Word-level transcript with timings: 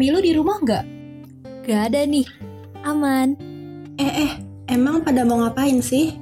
Mami 0.00 0.16
lu 0.16 0.24
di 0.24 0.32
rumah 0.32 0.56
nggak? 0.64 0.84
Gak 1.68 1.92
ada 1.92 2.08
nih. 2.08 2.24
Aman. 2.88 3.36
Eh 4.00 4.12
eh, 4.24 4.32
emang 4.64 5.04
pada 5.04 5.28
mau 5.28 5.44
ngapain 5.44 5.76
sih? 5.84 6.16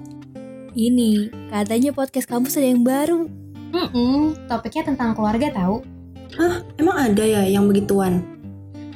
Ini, 0.74 1.31
katanya 1.47 1.95
podcast 1.95 2.27
kampus 2.27 2.59
ada 2.59 2.75
yang 2.75 2.83
baru. 2.83 3.30
Hmm, 3.71 4.35
topiknya 4.51 4.83
tentang 4.91 5.14
keluarga 5.14 5.54
tahu. 5.54 5.87
Hah, 6.35 6.67
emang 6.75 6.99
ada 6.99 7.22
ya 7.22 7.46
yang 7.46 7.71
begituan? 7.71 8.27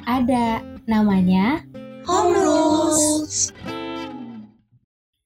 Ada, 0.03 0.59
namanya 0.83 1.63
Home 2.03 2.35
Rules. 2.35 3.55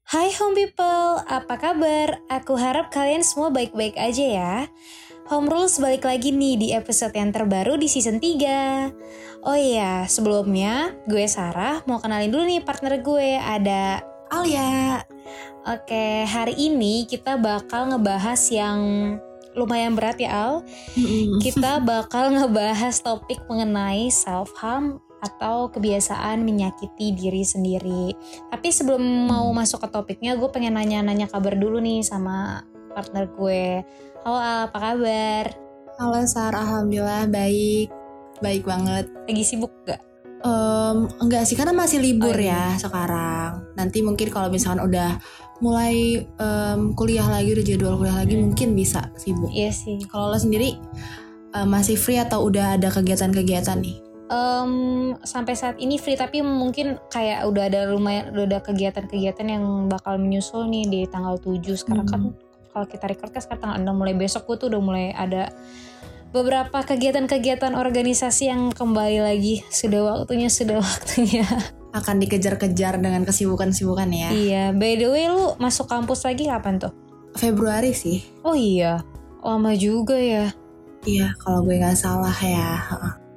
Hai 0.05 0.37
home 0.37 0.53
people, 0.53 1.17
apa 1.25 1.57
kabar? 1.57 2.21
Aku 2.29 2.61
harap 2.61 2.93
kalian 2.93 3.25
semua 3.25 3.49
baik-baik 3.49 3.97
aja 3.97 4.21
ya. 4.21 4.55
Home 5.27 5.51
Rules 5.51 5.75
balik 5.83 6.07
lagi 6.07 6.31
nih 6.31 6.55
di 6.55 6.67
episode 6.71 7.11
yang 7.11 7.35
terbaru 7.35 7.75
di 7.75 7.91
season 7.91 8.15
3. 8.15 9.43
Oh 9.43 9.59
iya, 9.59 10.07
sebelumnya 10.07 10.95
gue 11.03 11.27
Sarah 11.27 11.83
mau 11.83 11.99
kenalin 11.99 12.31
dulu 12.31 12.47
nih 12.47 12.63
partner 12.63 13.03
gue, 13.03 13.35
ada 13.35 13.99
Alia. 14.31 15.03
Oke, 15.67 16.23
hari 16.23 16.55
ini 16.55 17.03
kita 17.11 17.35
bakal 17.35 17.91
ngebahas 17.91 18.39
yang 18.55 18.79
lumayan 19.51 19.99
berat 19.99 20.15
ya 20.15 20.31
Al. 20.31 20.53
Kita 21.43 21.83
bakal 21.83 22.31
ngebahas 22.31 22.95
topik 23.03 23.43
mengenai 23.51 24.07
self 24.07 24.55
harm 24.63 25.03
atau 25.19 25.67
kebiasaan 25.67 26.39
menyakiti 26.39 27.11
diri 27.11 27.43
sendiri. 27.43 28.15
Tapi 28.47 28.71
sebelum 28.71 29.27
mau 29.27 29.51
masuk 29.51 29.83
ke 29.83 29.91
topiknya, 29.91 30.39
gue 30.39 30.47
pengen 30.55 30.79
nanya-nanya 30.79 31.27
kabar 31.27 31.59
dulu 31.59 31.83
nih 31.83 31.99
sama 31.99 32.63
partner 32.97 33.29
gue. 33.29 33.85
Halo 34.25 34.37
Al, 34.41 34.59
apa 34.73 34.77
kabar? 34.81 35.45
Halo 36.01 36.17
Sar, 36.25 36.57
alhamdulillah 36.57 37.29
baik, 37.29 37.93
baik 38.41 38.65
banget. 38.65 39.05
Lagi 39.29 39.43
sibuk 39.45 39.69
gak? 39.85 40.01
Em, 40.41 41.05
enggak 41.21 41.45
sih 41.45 41.53
karena 41.53 41.77
masih 41.77 42.01
libur 42.01 42.33
Oh, 42.33 42.41
iya. 42.41 42.73
ya 42.73 42.81
sekarang. 42.81 43.69
Nanti 43.77 44.01
mungkin 44.01 44.33
kalau 44.33 44.49
misalkan 44.49 44.81
udah 44.81 45.21
mulai 45.61 46.25
em, 46.25 46.97
kuliah 46.97 47.25
lagi, 47.29 47.53
udah 47.53 47.65
jadwal 47.65 48.01
kuliah 48.01 48.17
lagi 48.17 48.33
mungkin 48.33 48.73
bisa 48.73 49.13
sibuk. 49.13 49.53
Iya 49.53 49.69
sih. 49.69 50.01
Kalau 50.09 50.33
lo 50.33 50.37
sendiri 50.41 50.73
eh, 51.53 51.67
masih 51.69 51.97
free 52.01 52.17
atau 52.17 52.49
udah 52.49 52.81
ada 52.81 52.89
kegiatan-kegiatan 52.89 53.77
nih? 53.77 53.97
Em, 54.27 54.73
sampai 55.21 55.53
saat 55.55 55.77
ini 55.77 55.97
free 56.01 56.17
tapi 56.17 56.41
mungkin 56.43 56.99
kayak 57.09 57.45
udah 57.47 57.63
ada 57.71 57.87
lumayan 57.89 58.33
udah 58.35 58.45
ada 58.45 58.59
kegiatan-kegiatan 58.59 59.47
yang 59.47 59.63
bakal 59.87 60.19
menyusul 60.19 60.67
nih 60.67 60.85
di 60.85 61.01
tanggal 61.07 61.39
7 61.39 61.63
sekarang 61.79 62.05
kan 62.05 62.21
kalau 62.77 62.85
kita 62.85 63.09
record 63.09 63.33
kan 63.33 63.41
sekarang 63.41 63.61
tanggal 63.73 63.89
6 63.89 63.97
mulai 63.97 64.13
besok 64.13 64.45
gue 64.45 64.55
tuh 64.61 64.67
udah 64.69 64.77
mulai 64.77 65.05
ada 65.09 65.49
beberapa 66.29 66.85
kegiatan-kegiatan 66.85 67.73
organisasi 67.73 68.53
yang 68.53 68.69
kembali 68.69 69.17
lagi 69.17 69.65
sudah 69.67 70.21
waktunya 70.21 70.45
sudah 70.45 70.77
waktunya 70.85 71.41
Akan 71.89 72.21
dikejar-kejar 72.21 73.01
dengan 73.01 73.25
kesibukan-kesibukan 73.25 74.05
ya. 74.13 74.29
iya 74.29 74.63
by 74.69 74.93
the 74.93 75.09
way 75.09 75.25
lu 75.25 75.57
masuk 75.57 75.89
kampus 75.89 76.21
lagi 76.21 76.45
kapan 76.45 76.77
tuh 76.77 76.93
Februari 77.33 77.97
sih. 77.97 78.21
oh 78.45 78.53
iya 78.53 79.01
lama 79.41 79.73
juga 79.73 80.13
ya 80.13 80.53
Iya, 81.07 81.31
kalau 81.39 81.63
gue 81.63 81.79
nggak 81.79 81.95
salah 81.95 82.35
ya. 82.35 82.83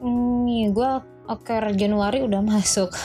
Hmm, 0.02 0.42
iya 0.44 0.68
gue 0.68 0.90
oke 1.24 1.54
Januari 1.72 2.20
udah 2.20 2.44
masuk 2.44 2.90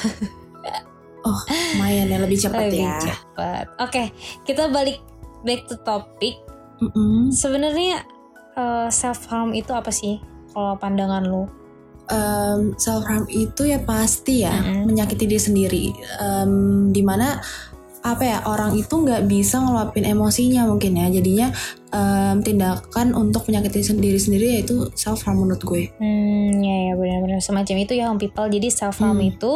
Oh, 1.26 1.42
lumayan 1.74 2.06
ya 2.06 2.22
lebih 2.22 2.38
cepat 2.38 2.70
lebih 2.70 2.86
ya. 2.86 2.98
cepat 3.02 3.66
oke 3.82 4.04
kita 4.46 4.70
balik 4.70 5.02
back 5.46 5.70
to 5.70 5.78
topic 5.86 6.42
Mm-mm. 6.76 7.32
Sebenarnya 7.32 8.04
self 8.92 9.28
harm 9.32 9.56
itu 9.56 9.72
apa 9.72 9.92
sih? 9.92 10.20
Kalau 10.52 10.76
pandangan 10.80 11.24
lu? 11.24 11.48
Em, 12.12 12.76
self 12.78 13.08
harm 13.08 13.26
itu 13.32 13.64
ya 13.68 13.80
pasti 13.80 14.44
ya 14.44 14.52
Mm-mm. 14.52 14.92
menyakiti 14.92 15.24
diri 15.24 15.42
sendiri. 15.42 15.86
Em, 16.20 16.52
di 16.92 17.00
mana 17.00 17.40
apa 18.06 18.22
ya 18.22 18.38
orang 18.46 18.78
itu 18.78 18.92
nggak 19.02 19.26
bisa 19.26 19.58
ngeluapin 19.64 20.06
emosinya 20.06 20.68
mungkin 20.70 21.00
ya. 21.00 21.08
Jadinya 21.10 21.48
em, 21.92 22.44
tindakan 22.44 23.16
untuk 23.16 23.48
menyakiti 23.48 23.96
diri 23.96 24.20
sendiri 24.20 24.48
yaitu 24.60 24.92
self 25.00 25.24
harm 25.24 25.42
menurut 25.44 25.64
gue. 25.64 25.96
Hmm, 26.00 26.60
ya 26.60 26.92
ya 26.92 26.94
benar-benar 27.00 27.40
semacam 27.40 27.76
itu 27.88 27.94
ya 27.96 28.12
people. 28.20 28.48
Jadi 28.52 28.68
self 28.68 29.00
harm 29.00 29.20
Hmm. 29.20 29.32
itu 29.32 29.54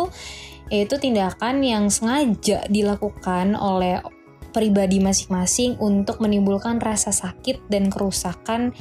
yaitu 0.69 1.01
tindakan 1.01 1.65
yang 1.65 1.89
sengaja 1.89 2.61
dilakukan 2.69 3.57
oleh 3.57 3.99
pribadi 4.49 4.99
masing-masing 4.99 5.77
untuk 5.77 6.19
menimbulkan 6.19 6.77
rasa 6.77 7.09
sakit 7.09 7.69
dan 7.69 7.87
kerusakan 7.87 8.73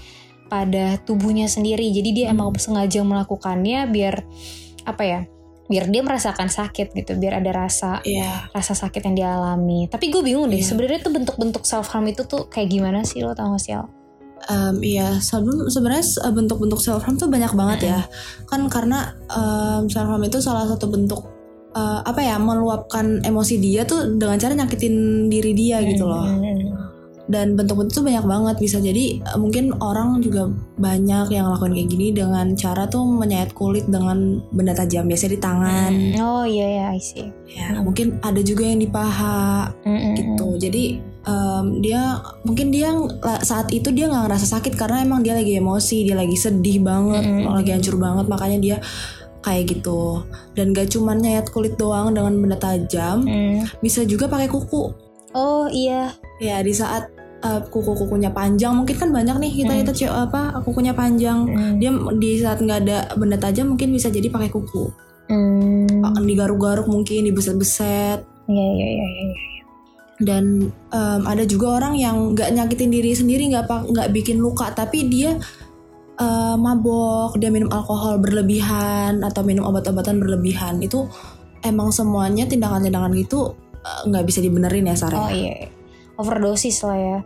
pada 0.48 0.96
tubuhnya 1.04 1.44
sendiri. 1.44 1.92
Jadi 1.92 2.10
dia 2.12 2.26
Hmm. 2.32 2.40
emang 2.40 2.56
sengaja 2.56 3.04
melakukannya 3.04 3.84
biar 3.88 4.24
apa 4.84 5.02
ya? 5.04 5.20
Biar 5.68 5.84
dia 5.92 6.00
merasakan 6.00 6.48
sakit 6.48 6.96
gitu, 6.96 7.12
biar 7.20 7.44
ada 7.44 7.52
rasa 7.52 8.00
Iya. 8.00 8.48
rasa 8.56 8.72
sakit 8.72 9.04
yang 9.04 9.16
dialami. 9.16 9.84
Tapi 9.86 10.08
gue 10.08 10.24
bingung 10.24 10.48
deh, 10.48 10.56
Iya. 10.56 10.72
sebenarnya 10.72 11.04
tuh 11.04 11.12
bentuk-bentuk 11.12 11.68
self 11.68 11.92
harm 11.92 12.08
itu 12.08 12.24
tuh 12.24 12.48
kayak 12.48 12.72
gimana 12.72 13.04
sih 13.04 13.20
lo 13.20 13.36
tau 13.36 13.52
gak 13.52 13.60
sih 13.60 13.76
Al? 13.76 13.84
Em, 14.48 14.80
iya, 14.80 15.20
sebelum 15.20 15.68
sebenarnya 15.68 16.00
s- 16.00 16.22
bentuk-bentuk 16.24 16.80
self 16.80 17.04
harm 17.04 17.20
tuh 17.20 17.28
banyak 17.28 17.52
banget 17.52 17.92
ya. 17.92 18.00
Kan 18.48 18.64
karena 18.72 19.12
self 19.84 20.08
harm 20.08 20.24
itu 20.24 20.40
salah 20.40 20.64
satu 20.64 20.88
bentuk 20.88 21.28
eh, 21.78 21.98
apa 22.02 22.18
ya 22.20 22.34
meluapkan 22.36 23.22
emosi 23.22 23.54
dia 23.56 23.86
tuh 23.86 24.18
dengan 24.18 24.34
cara 24.34 24.52
nyakitin 24.54 24.94
diri 25.28 25.54
dia 25.54 25.78
gitu 25.86 26.04
loh. 26.04 26.26
Hmm. 26.26 26.90
dan 27.28 27.60
bentuk-bentuk 27.60 27.92
tuh 27.92 28.04
banyak 28.08 28.24
banget 28.24 28.56
bisa 28.56 28.80
jadi 28.80 29.20
eh, 29.20 29.36
mungkin 29.36 29.76
orang 29.84 30.24
juga 30.24 30.48
banyak 30.80 31.28
yang 31.28 31.52
ngelakuin 31.52 31.76
kayak 31.76 31.88
gini 31.92 32.06
dengan 32.16 32.56
cara 32.56 32.88
tuh 32.88 33.04
menyayat 33.04 33.52
kulit 33.52 33.84
dengan 33.84 34.40
benda 34.48 34.72
tajam 34.72 35.04
biasanya 35.04 35.36
di 35.36 35.40
tangan 35.40 35.92
Oh 36.24 36.48
iya 36.48 36.66
ya, 36.72 36.84
I 36.96 37.00
see. 37.04 37.28
ya 37.44 37.76
mungkin 37.84 38.16
ada 38.24 38.40
juga 38.40 38.64
yang 38.64 38.80
di 38.80 38.88
paha 38.88 39.68
Mm-mm. 39.84 40.16
gitu 40.16 40.48
jadi 40.56 40.84
em, 41.28 41.64
dia 41.84 42.16
mungkin 42.48 42.72
dia 42.72 42.96
saat 43.44 43.76
itu 43.76 43.92
dia 43.92 44.08
nggak 44.08 44.24
ngerasa 44.24 44.48
sakit 44.48 44.72
karena 44.72 45.04
emang 45.04 45.20
dia 45.20 45.36
lagi 45.36 45.60
emosi 45.60 46.08
dia 46.08 46.16
lagi 46.16 46.32
sedih 46.32 46.80
banget 46.80 47.28
Mm-mm. 47.28 47.52
lagi 47.52 47.76
hancur 47.76 48.00
banget 48.00 48.24
makanya 48.24 48.56
dia 48.56 48.76
kayak 49.40 49.70
gitu 49.70 50.22
dan 50.52 50.70
gak 50.70 50.90
cuman 50.90 51.18
nyayat 51.18 51.46
kulit 51.48 51.74
doang 51.74 52.10
dengan 52.10 52.34
benda 52.34 52.56
tajam 52.56 53.22
Mm. 53.22 53.64
bisa 53.78 54.02
juga 54.02 54.26
pakai 54.26 54.46
kuku 54.46 54.90
Oh 55.30 55.68
iya. 55.68 56.16
Ya 56.40 56.56
di 56.58 56.72
saat 56.72 57.12
uh, 57.44 57.60
kuku-kukunya 57.62 58.32
panjang 58.32 58.72
mungkin 58.72 58.96
kan 58.96 59.12
banyak 59.12 59.36
nih 59.36 59.52
kita 59.60 59.72
Hmm. 59.72 59.80
kita 59.84 59.92
cewek 59.94 60.16
apa 60.24 60.56
kukunya 60.64 60.96
panjang. 60.96 61.44
Mm. 61.44 61.72
Dia 61.76 61.90
di 62.16 62.30
saat 62.40 62.58
nggak 62.58 62.78
ada 62.82 62.98
benda 63.12 63.36
tajam 63.36 63.76
mungkin 63.76 63.92
bisa 63.92 64.08
jadi 64.08 64.24
pakai 64.26 64.48
kuku. 64.48 64.88
Mm. 65.28 66.00
Akan 66.00 66.24
digaruk-garuk 66.24 66.88
mungkin 66.88 67.28
dibeset-beset. 67.28 68.24
Iya 68.48 68.66
iya 68.72 68.86
iya. 68.88 69.06
iya. 69.20 69.36
Dan 70.18 70.44
um, 70.90 71.22
ada 71.28 71.44
juga 71.44 71.76
orang 71.76 71.94
yang 71.94 72.32
nggak 72.32 72.48
nyakitin 72.48 72.88
diri 72.88 73.12
sendiri 73.12 73.52
nggak 73.52 73.68
pak- 73.68 73.86
nggak 73.86 74.08
bikin 74.10 74.40
luka 74.40 74.72
tapi 74.72 75.06
dia 75.06 75.36
uh, 76.18 76.56
mabok, 76.58 77.38
dia 77.38 77.48
minum 77.48 77.70
alkohol 77.70 78.18
berlebihan 78.20 79.22
atau 79.22 79.42
minum 79.46 79.66
obat-obatan 79.66 80.18
berlebihan 80.18 80.82
itu 80.82 81.06
emang 81.62 81.90
semuanya 81.90 82.46
tindakan-tindakan 82.46 83.14
gitu 83.18 83.54
uh, 83.82 84.00
nggak 84.06 84.24
bisa 84.26 84.42
dibenerin 84.42 84.90
ya 84.90 84.96
Sarah. 84.98 85.26
Oh 85.26 85.30
iya. 85.30 85.70
Overdosis 86.18 86.82
lah 86.82 86.98
ya. 86.98 87.18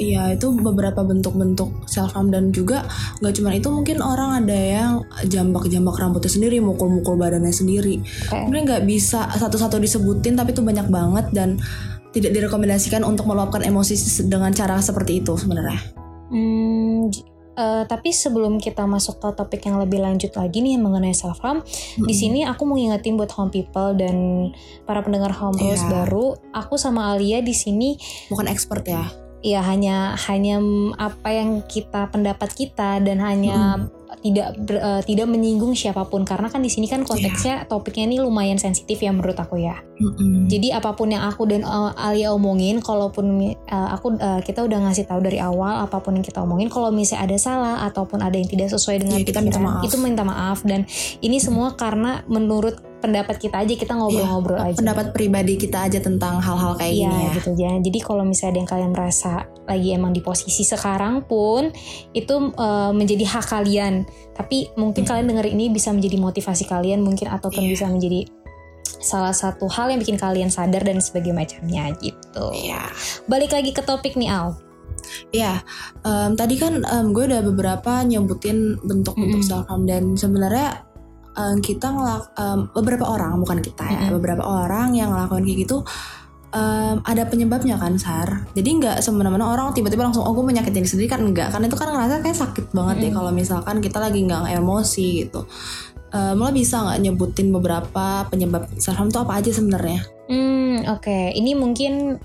Iya 0.00 0.38
itu 0.38 0.54
beberapa 0.54 1.02
bentuk-bentuk 1.02 1.84
self 1.84 2.14
harm 2.14 2.30
dan 2.32 2.54
juga 2.54 2.86
nggak 3.20 3.34
cuma 3.36 3.50
itu 3.52 3.68
mungkin 3.68 3.98
orang 4.00 4.46
ada 4.46 4.54
yang 4.56 4.92
jambak-jambak 5.26 5.98
rambutnya 5.98 6.30
sendiri, 6.30 6.56
mukul-mukul 6.62 7.20
badannya 7.20 7.52
sendiri. 7.52 8.00
Oke. 8.30 8.48
Mungkin 8.48 8.62
nggak 8.64 8.84
bisa 8.86 9.28
satu-satu 9.28 9.76
disebutin 9.82 10.38
tapi 10.38 10.56
itu 10.56 10.62
banyak 10.64 10.88
banget 10.88 11.26
dan 11.34 11.60
tidak 12.10 12.34
direkomendasikan 12.34 13.06
untuk 13.06 13.26
meluapkan 13.28 13.62
emosi 13.62 13.94
dengan 14.26 14.50
cara 14.50 14.78
seperti 14.82 15.22
itu 15.22 15.34
sebenarnya. 15.38 15.78
Hmm, 16.30 16.59
eh, 17.54 17.84
tapi 17.86 18.10
sebelum 18.10 18.58
kita 18.58 18.86
masuk 18.86 19.18
ke 19.18 19.28
topik 19.34 19.62
yang 19.64 19.78
lebih 19.78 20.02
lanjut 20.02 20.30
lagi 20.34 20.60
nih 20.60 20.76
mengenai 20.76 21.14
self 21.14 21.38
harm, 21.40 21.62
di 21.96 22.14
sini 22.14 22.46
aku 22.46 22.66
mau 22.66 22.76
ngingetin 22.76 23.16
buat 23.16 23.30
home 23.32 23.50
people 23.50 23.94
dan 23.94 24.48
para 24.86 25.00
pendengar 25.00 25.30
home 25.34 25.56
rules 25.56 25.80
Iya. 25.80 25.90
baru, 26.04 26.34
aku 26.52 26.74
sama 26.76 27.12
Alia 27.12 27.40
di 27.40 27.52
sini 27.52 27.94
bukan 28.28 28.46
expert 28.48 28.84
ya. 28.86 29.06
ya 29.40 29.64
hanya 29.64 30.20
hanya 30.28 30.60
mm, 30.60 31.00
apa 31.00 31.28
yang 31.32 31.64
kita 31.64 32.12
pendapat 32.12 32.52
kita 32.52 33.00
dan 33.00 33.18
hanya 33.24 33.88
tidak 34.18 34.58
ber- 34.58 34.82
eh, 34.82 35.02
tidak 35.06 35.30
menyinggung 35.30 35.72
siapa 35.78 36.02
pun 36.10 36.26
karena 36.26 36.50
kan 36.50 36.58
di 36.58 36.70
sini 36.72 36.90
kan 36.90 37.06
konteksnya 37.06 37.70
topiknya 37.70 38.10
ini 38.10 38.16
lumayan 38.18 38.58
sensitif 38.58 38.98
ya 38.98 39.14
menurut 39.14 39.38
aku 39.38 39.62
ya. 39.62 39.78
Mm-mm. 40.00 40.48
Jadi 40.50 40.72
apa 40.74 40.96
pun 40.96 41.12
yang 41.12 41.22
aku 41.28 41.46
dan 41.46 41.62
uh, 41.62 41.92
Alia 41.94 42.32
omongin, 42.32 42.80
kalaupun 42.80 43.54
uh, 43.68 43.88
aku 43.92 44.16
uh, 44.16 44.40
kita 44.40 44.64
udah 44.64 44.88
ngasih 44.88 45.04
tahu 45.06 45.20
dari 45.22 45.36
awal 45.38 45.84
apa 45.84 46.00
pun 46.00 46.16
yang 46.16 46.24
kita 46.24 46.40
omongin, 46.42 46.72
kalau 46.72 46.88
misalnya 46.88 47.28
ada 47.30 47.36
salah 47.36 47.76
ataupun 47.86 48.24
ada 48.24 48.34
yang 48.34 48.48
tidak 48.48 48.72
sesuai 48.72 49.04
dengan 49.04 49.20
Iya, 49.20 49.28
kita 49.28 49.40
minta 49.44 49.60
pikiran, 49.60 49.76
maaf. 49.76 49.86
itu 49.86 49.96
minta 50.00 50.22
maaf 50.24 50.58
dan 50.64 50.88
ini 51.20 51.36
semua 51.36 51.76
karena 51.76 52.24
menurut 52.26 52.80
pendapat 53.00 53.40
kita 53.40 53.64
aja 53.64 53.72
kita 53.76 53.96
ngobrol-ngobrol 53.96 54.60
aja. 54.60 54.76
Pendapat 54.76 55.16
pribadi 55.16 55.56
kita 55.56 55.88
aja 55.88 56.04
tentang 56.04 56.36
hal-hal 56.36 56.76
kayak 56.76 56.92
Iya 56.92 57.08
gini 57.08 57.16
ya. 57.16 57.30
gitu 57.40 57.50
ya. 57.56 57.72
Jadi 57.80 57.98
kalau 58.04 58.22
misalnya 58.28 58.50
ada 58.52 58.58
yang 58.60 58.70
kalian 58.70 58.90
merasa 58.92 59.32
lagi 59.70 59.94
emang 59.94 60.10
di 60.10 60.18
posisi 60.18 60.66
sekarang 60.66 61.22
pun 61.30 61.70
itu 62.10 62.34
uh, 62.58 62.90
menjadi 62.90 63.24
hak 63.38 63.46
kalian. 63.46 64.02
Tapi 64.34 64.74
mungkin 64.74 65.06
kalian 65.06 65.30
denger 65.30 65.46
ini 65.46 65.70
bisa 65.70 65.94
menjadi 65.94 66.18
motivasi 66.18 66.66
kalian 66.66 67.00
mungkin 67.06 67.30
ataupun 67.30 67.62
Iya. 67.62 67.70
bisa 67.78 67.86
menjadi 67.86 68.26
salah 69.00 69.32
satu 69.32 69.64
hal 69.70 69.94
yang 69.94 70.02
bikin 70.02 70.20
kalian 70.20 70.52
sadar 70.52 70.84
dan 70.84 71.00
sebagainya 71.00 71.36
macamnya 71.46 71.84
gitu. 72.02 72.46
Iya. 72.52 72.90
Balik 73.30 73.54
lagi 73.54 73.70
ke 73.72 73.80
topik 73.80 74.18
nih 74.18 74.28
Al. 74.28 74.58
Iya, 75.32 75.64
em, 76.04 76.36
tadi 76.36 76.54
kan 76.60 76.84
em, 76.84 77.06
gue 77.16 77.24
udah 77.24 77.40
beberapa 77.42 78.04
nyebutin 78.04 78.78
bentuk-bentuk 78.84 79.40
Mm-mm. 79.42 79.48
self 79.48 79.66
harm 79.66 79.88
dan 79.88 80.14
sebenarnya 80.14 80.84
em, 81.34 81.58
kita 81.64 81.88
ngelak 81.90 82.30
em, 82.36 82.68
beberapa 82.76 83.08
orang 83.08 83.40
bukan 83.40 83.58
kita 83.64 83.84
ya, 83.88 84.00
Mm-mm. 84.06 84.20
beberapa 84.20 84.44
orang 84.44 84.92
yang 84.94 85.10
ngelakuin 85.10 85.48
kayak 85.48 85.58
gitu 85.66 85.76
em, 86.50 86.96
ada 87.02 87.22
penyebabnya 87.26 87.78
kan 87.78 87.96
Sar. 87.96 88.46
Jadi 88.54 88.68
nggak 88.82 88.96
semena-mena 89.02 89.50
orang 89.50 89.72
tiba-tiba 89.74 90.06
langsung 90.06 90.26
oh 90.26 90.34
gue 90.34 90.44
menyakitin 90.46 90.82
diri 90.82 90.90
sendiri 90.90 91.08
kan 91.10 91.22
enggak 91.22 91.54
kan 91.54 91.62
itu 91.62 91.76
kan 91.78 91.90
ngerasa 91.90 92.22
kayak 92.22 92.38
sakit 92.38 92.66
banget 92.74 92.96
ya 92.96 93.02
Mm-mm. 93.10 93.16
kalau 93.18 93.30
misalkan 93.34 93.76
kita 93.78 93.98
lagi 94.02 94.20
nggak 94.26 94.50
emosi 94.58 95.06
gitu. 95.26 95.46
Em, 96.10 96.34
lo 96.34 96.50
bisa 96.50 96.82
nggak 96.82 96.98
nyebutin 97.06 97.48
beberapa 97.54 98.26
penyebab 98.26 98.66
self 98.82 98.98
itu 98.98 99.18
apa 99.22 99.32
aja 99.38 99.50
sebenarnya? 99.54 100.00
Hmm, 100.26 100.86
oke. 100.90 101.34
Ini 101.34 101.54
mungkin 101.58 102.18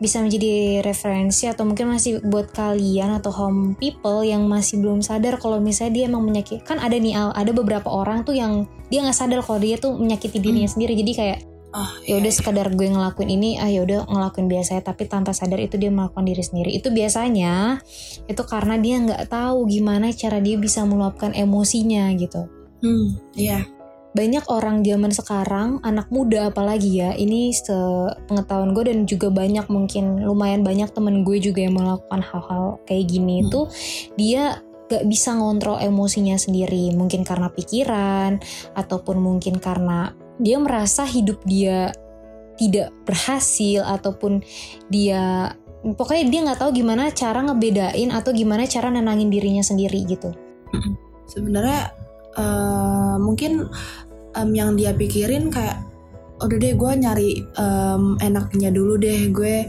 bisa 0.00 0.24
menjadi 0.24 0.80
referensi 0.80 1.44
atau 1.44 1.68
mungkin 1.68 1.92
masih 1.92 2.24
buat 2.24 2.48
kalian 2.56 3.20
atau 3.20 3.28
home 3.30 3.76
people 3.76 4.24
yang 4.24 4.48
masih 4.48 4.80
belum 4.80 5.04
sadar 5.04 5.36
kalau 5.36 5.60
misalnya 5.60 5.92
dia 5.92 6.04
emang 6.08 6.24
menyakiti. 6.24 6.64
Kan 6.64 6.80
ada 6.80 6.96
nih 6.96 7.12
Al, 7.14 7.36
ada 7.36 7.52
beberapa 7.52 7.86
orang 7.92 8.24
tuh 8.24 8.32
yang 8.32 8.64
dia 8.88 9.04
nggak 9.04 9.14
sadar 9.14 9.44
kalau 9.44 9.60
dia 9.60 9.76
tuh 9.76 9.94
menyakiti 10.00 10.40
dirinya 10.40 10.66
sendiri. 10.66 10.96
Jadi 10.96 11.12
kayak 11.12 11.38
Oh, 11.70 11.90
ya 12.02 12.18
udah 12.18 12.32
sekadar 12.34 12.74
gue 12.74 12.90
ngelakuin 12.90 13.30
ini, 13.30 13.54
ah 13.62 13.70
ya 13.70 13.86
udah 13.86 14.10
ngelakuin 14.10 14.50
biasa 14.50 14.82
tapi 14.82 15.06
tanpa 15.06 15.30
sadar 15.30 15.62
itu 15.62 15.78
dia 15.78 15.86
melakukan 15.86 16.26
diri 16.26 16.42
sendiri. 16.42 16.70
Itu 16.74 16.90
biasanya 16.90 17.78
itu 18.26 18.42
karena 18.46 18.74
dia 18.78 18.98
nggak 19.02 19.26
tahu 19.26 19.66
gimana 19.66 20.10
cara 20.10 20.38
dia 20.38 20.54
bisa 20.54 20.86
meluapkan 20.86 21.34
emosinya 21.34 22.10
gitu 22.14 22.46
Hmm, 22.80 23.18
iya. 23.36 23.66
banyak 24.10 24.46
orang 24.48 24.82
zaman 24.82 25.12
sekarang 25.12 25.68
anak 25.84 26.10
muda 26.10 26.48
apalagi 26.50 26.98
ya 26.98 27.14
ini 27.14 27.52
sepengetahuan 27.54 28.74
gue 28.74 28.84
dan 28.90 28.98
juga 29.06 29.30
banyak 29.30 29.66
mungkin 29.70 30.24
lumayan 30.24 30.66
banyak 30.66 30.90
temen 30.90 31.22
gue 31.22 31.38
juga 31.38 31.62
yang 31.62 31.78
melakukan 31.78 32.22
hal-hal 32.24 32.80
kayak 32.86 33.06
gini 33.06 33.42
Hmm. 33.42 33.46
itu 33.46 33.60
dia 34.16 34.42
gak 34.90 35.06
bisa 35.06 35.38
ngontrol 35.38 35.78
emosinya 35.78 36.34
sendiri 36.34 36.90
mungkin 36.96 37.22
karena 37.22 37.52
pikiran 37.54 38.42
ataupun 38.74 39.22
mungkin 39.22 39.62
karena 39.62 40.10
dia 40.40 40.56
merasa 40.56 41.04
hidup 41.04 41.44
dia 41.44 41.92
tidak 42.56 42.92
berhasil 43.08 43.84
ataupun 43.84 44.44
dia 44.92 45.52
pokoknya 45.80 46.24
dia 46.28 46.40
nggak 46.44 46.60
tahu 46.60 46.70
gimana 46.76 47.08
cara 47.12 47.40
ngebedain 47.40 48.12
atau 48.12 48.30
gimana 48.36 48.68
cara 48.68 48.92
nenangin 48.92 49.32
dirinya 49.32 49.64
sendiri 49.64 50.04
gitu. 50.04 50.32
Sebenarnya 51.28 51.92
eh, 52.36 53.16
mungkin 53.16 53.68
em, 54.36 54.50
yang 54.52 54.76
dia 54.76 54.92
pikirin 54.92 55.48
kayak 55.48 55.88
udah 56.40 56.56
deh 56.56 56.72
gue 56.76 56.92
nyari 57.00 57.30
em, 57.44 58.04
enaknya 58.20 58.68
dulu 58.68 59.00
deh. 59.00 59.32
Gue 59.32 59.68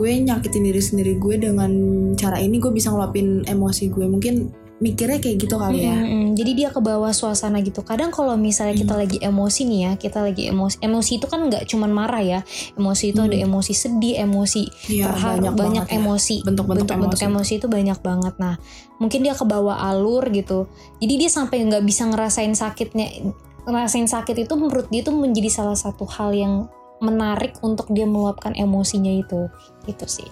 gue 0.00 0.10
nyakitin 0.16 0.64
diri 0.64 0.80
sendiri 0.80 1.12
gue 1.20 1.36
dengan 1.36 1.72
cara 2.16 2.40
ini 2.40 2.56
gue 2.56 2.72
bisa 2.72 2.88
ngeluapin 2.88 3.44
emosi 3.44 3.92
gue. 3.92 4.08
Mungkin 4.08 4.34
mikirnya 4.80 5.20
kayak 5.20 5.36
gitu 5.44 5.60
kali 5.60 5.84
ya 5.84 5.92
Mm-mm, 5.92 6.32
jadi 6.32 6.50
dia 6.56 6.68
ke 6.72 6.80
bawah 6.80 7.12
suasana 7.12 7.60
gitu. 7.60 7.84
Kadang 7.84 8.08
kalau 8.08 8.32
misalnya 8.34 8.72
kita 8.72 8.96
Hmm. 8.96 9.02
lagi 9.04 9.18
emosi 9.20 9.60
nih 9.68 9.80
ya, 9.84 9.92
kita 9.94 10.18
lagi 10.24 10.48
emosi. 10.48 10.80
Emosi 10.80 11.12
itu 11.20 11.26
kan 11.28 11.40
nggak 11.46 11.68
cuman 11.68 11.90
marah 11.92 12.24
ya. 12.24 12.40
Emosi 12.74 13.12
itu 13.12 13.20
Hmm. 13.20 13.28
ada 13.28 13.36
emosi 13.36 13.72
sedih, 13.76 14.14
emosi 14.16 14.62
Iya, 14.88 15.12
terharu, 15.12 15.36
banyak, 15.36 15.52
banget 15.52 15.86
ya. 15.86 16.00
emosi. 16.00 16.36
bentuk-bentuk 16.40 16.88
Bentuk-bentuk 16.88 17.20
emosi. 17.20 17.52
itu 17.60 17.66
banyak 17.68 17.98
banget. 18.00 18.34
Nah, 18.40 18.56
mungkin 18.96 19.20
dia 19.20 19.36
ke 19.36 19.44
bawah 19.44 19.76
alur 19.84 20.24
gitu. 20.32 20.64
Jadi 20.96 21.14
dia 21.18 21.28
sampai 21.28 21.60
nggak 21.60 21.84
bisa 21.84 22.08
ngerasain 22.08 22.56
sakitnya. 22.56 23.36
Ngerasain 23.68 24.08
sakit 24.08 24.48
itu 24.48 24.54
menurut 24.56 24.88
dia 24.88 25.04
itu 25.04 25.12
menjadi 25.12 25.52
salah 25.52 25.76
satu 25.76 26.08
hal 26.08 26.32
yang 26.32 26.72
menarik 27.04 27.52
untuk 27.60 27.92
dia 27.92 28.08
meluapkan 28.08 28.56
emosinya 28.56 29.12
itu. 29.12 29.52
Gitu 29.84 30.08
sih. 30.08 30.28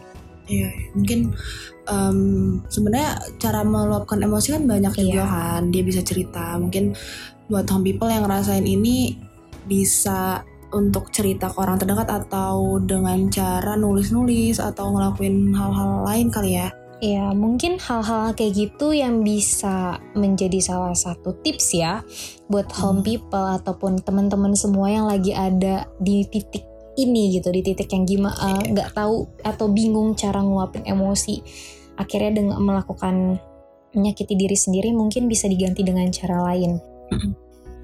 Iya, 0.49 0.69
mungkin 0.97 1.37
em, 1.85 2.19
sebenarnya 2.69 3.21
cara 3.37 3.61
meluapkan 3.65 4.17
emosi 4.21 4.57
kan 4.57 4.65
banyak 4.65 4.93
juga 4.97 5.25
Iya. 5.25 5.27
kan. 5.29 5.63
Dia 5.69 5.83
bisa 5.85 6.01
cerita. 6.01 6.57
Mungkin 6.57 6.97
buat 7.49 7.69
home 7.69 7.85
people 7.85 8.09
yang 8.09 8.25
ngerasain 8.25 8.65
ini 8.65 9.17
bisa 9.65 10.45
untuk 10.69 11.09
cerita 11.13 11.49
ke 11.49 11.57
orang 11.61 11.81
terdekat 11.81 12.09
atau 12.09 12.77
dengan 12.81 13.29
cara 13.33 13.73
nulis-nulis 13.73 14.61
atau 14.61 14.93
ngelakuin 14.93 15.53
hal-hal 15.57 16.05
lain 16.05 16.29
kali 16.29 16.61
ya. 16.61 16.69
Ya, 16.99 17.31
mungkin 17.31 17.79
hal-hal 17.79 18.35
kayak 18.35 18.59
gitu 18.59 18.91
yang 18.91 19.23
bisa 19.23 20.03
menjadi 20.19 20.59
salah 20.59 20.99
satu 20.99 21.31
tips 21.47 21.71
ya 21.73 22.03
buat 22.51 22.69
home 22.75 23.01
Hmm. 23.01 23.07
people 23.07 23.47
ataupun 23.55 24.03
teman-teman 24.03 24.53
semua 24.59 24.91
yang 24.91 25.07
lagi 25.07 25.31
ada 25.31 25.87
di 26.03 26.27
titik 26.27 26.67
ini 26.99 27.39
gitu, 27.39 27.55
di 27.55 27.63
titik 27.63 27.89
yang 27.95 28.05
gimana 28.05 28.59
nggak 28.67 28.93
tahu 28.93 29.31
atau 29.47 29.71
bingung 29.71 30.19
cara 30.19 30.43
nguapin 30.43 30.83
emosi. 30.83 31.41
Akhirnya 31.95 32.43
dengan 32.43 32.59
melakukan 32.59 33.39
menyakiti 33.95 34.35
diri 34.35 34.55
sendiri 34.59 34.91
mungkin 34.93 35.31
bisa 35.31 35.47
diganti 35.47 35.87
dengan 35.87 36.11
cara 36.11 36.43
lain. 36.53 36.79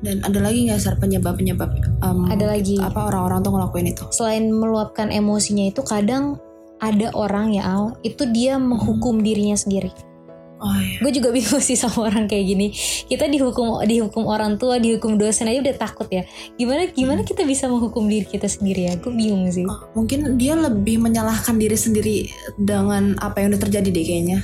Dan 0.05 0.21
ada 0.21 0.37
lagi 0.37 0.69
nggak 0.69 0.81
sar 0.83 1.01
penyebab-penyebab 1.01 1.71
em, 2.05 2.19
Ada 2.29 2.45
lagi. 2.45 2.77
apa 2.77 3.09
orang-orang 3.09 3.41
tuh 3.41 3.53
ngelakuin 3.57 3.89
itu? 3.89 4.05
Selain 4.13 4.53
meluapkan 4.53 5.09
emosinya 5.09 5.65
itu 5.65 5.81
kadang 5.81 6.37
ada 6.77 7.09
orang 7.17 7.57
ya 7.57 7.65
Al, 7.65 7.97
itu 8.05 8.29
dia 8.29 8.61
menghukum 8.61 9.25
dirinya 9.25 9.57
sendiri. 9.57 9.89
Oh 10.65 10.73
iya. 10.75 10.97
gue 10.99 11.13
juga 11.13 11.29
bingung 11.29 11.61
sih 11.61 11.77
sama 11.77 12.09
orang 12.09 12.25
kayak 12.25 12.45
gini 12.47 12.73
kita 13.05 13.29
dihukum 13.29 13.85
dihukum 13.85 14.25
orang 14.25 14.57
tua 14.57 14.81
dihukum 14.81 15.15
dosen 15.15 15.45
aja 15.45 15.61
udah 15.61 15.77
takut 15.79 16.09
ya 16.09 16.25
gimana 16.57 16.89
gimana 16.89 17.21
Hmm. 17.21 17.29
kita 17.29 17.45
bisa 17.45 17.69
menghukum 17.69 18.09
diri 18.09 18.25
kita 18.25 18.49
sendiri 18.49 18.89
ya 18.89 18.97
gue 18.97 19.13
bingung 19.13 19.45
sih 19.47 19.63
Oh, 19.63 19.93
mungkin 19.95 20.35
dia 20.35 20.57
lebih 20.57 20.99
menyalahkan 20.99 21.55
diri 21.55 21.77
sendiri 21.77 22.17
dengan 22.57 23.13
apa 23.19 23.39
yang 23.39 23.53
udah 23.53 23.61
terjadi 23.61 23.89
deh 23.89 24.03
kayaknya. 24.03 24.39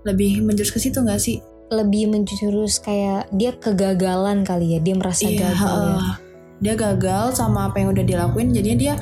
Lebih 0.00 0.40
menjurus 0.40 0.72
ke 0.72 0.80
situ 0.80 0.96
nggak 0.96 1.20
sih? 1.20 1.38
lebih 1.70 2.10
menjurus 2.10 2.82
kayak 2.82 3.30
dia 3.30 3.54
kegagalan 3.54 4.42
kali 4.42 4.74
ya 4.74 4.82
dia 4.82 4.98
merasa 4.98 5.22
Iya, 5.22 5.38
gagal 5.46 5.54
ya 5.54 5.94
heeh. 5.94 6.14
dia 6.58 6.74
gagal 6.74 7.24
sama 7.32 7.70
apa 7.70 7.78
yang 7.78 7.94
udah 7.94 8.02
dilakuin 8.02 8.50
jadinya 8.50 8.74
dia 8.76 8.94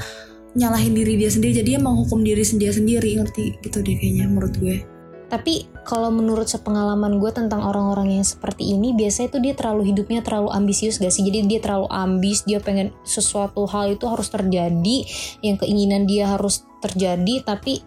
nyalahin 0.52 0.92
diri 0.92 1.16
dia 1.16 1.32
sendiri 1.32 1.56
jadi 1.56 1.68
dia 1.74 1.80
menghukum 1.80 2.20
diri 2.20 2.44
sendiri 2.44 2.68
sendiri 2.70 3.10
ngerti 3.16 3.56
gitu 3.62 3.80
deh 3.80 3.96
kayaknya 3.96 4.28
menurut 4.28 4.52
gue 4.56 4.84
tapi 5.28 5.68
kalau 5.84 6.08
menurut 6.08 6.48
sepengalaman 6.48 7.20
gue 7.20 7.28
tentang 7.36 7.60
orang-orang 7.60 8.16
yang 8.20 8.24
seperti 8.24 8.72
ini 8.72 8.96
biasanya 8.96 9.28
tuh 9.28 9.42
dia 9.44 9.52
terlalu 9.52 9.92
hidupnya 9.92 10.24
terlalu 10.24 10.48
ambisius 10.52 10.96
gak 10.96 11.12
sih? 11.12 11.20
Jadi 11.20 11.44
dia 11.44 11.60
terlalu 11.60 11.88
ambis 11.92 12.48
dia 12.48 12.64
pengen 12.64 12.96
sesuatu 13.04 13.68
hal 13.68 13.92
itu 13.92 14.08
harus 14.08 14.32
terjadi 14.32 14.96
yang 15.44 15.60
keinginan 15.60 16.08
dia 16.08 16.32
harus 16.32 16.64
terjadi 16.80 17.44
tapi 17.44 17.84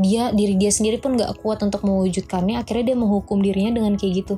dia 0.00 0.32
diri 0.32 0.56
dia 0.56 0.72
sendiri 0.72 0.96
pun 1.00 1.16
gak 1.16 1.40
kuat 1.40 1.64
untuk 1.64 1.80
mewujudkannya. 1.84 2.60
Akhirnya 2.60 2.92
dia 2.92 2.96
menghukum 2.96 3.40
dirinya 3.40 3.72
dengan 3.80 3.96
kayak 3.96 4.12
gitu. 4.24 4.34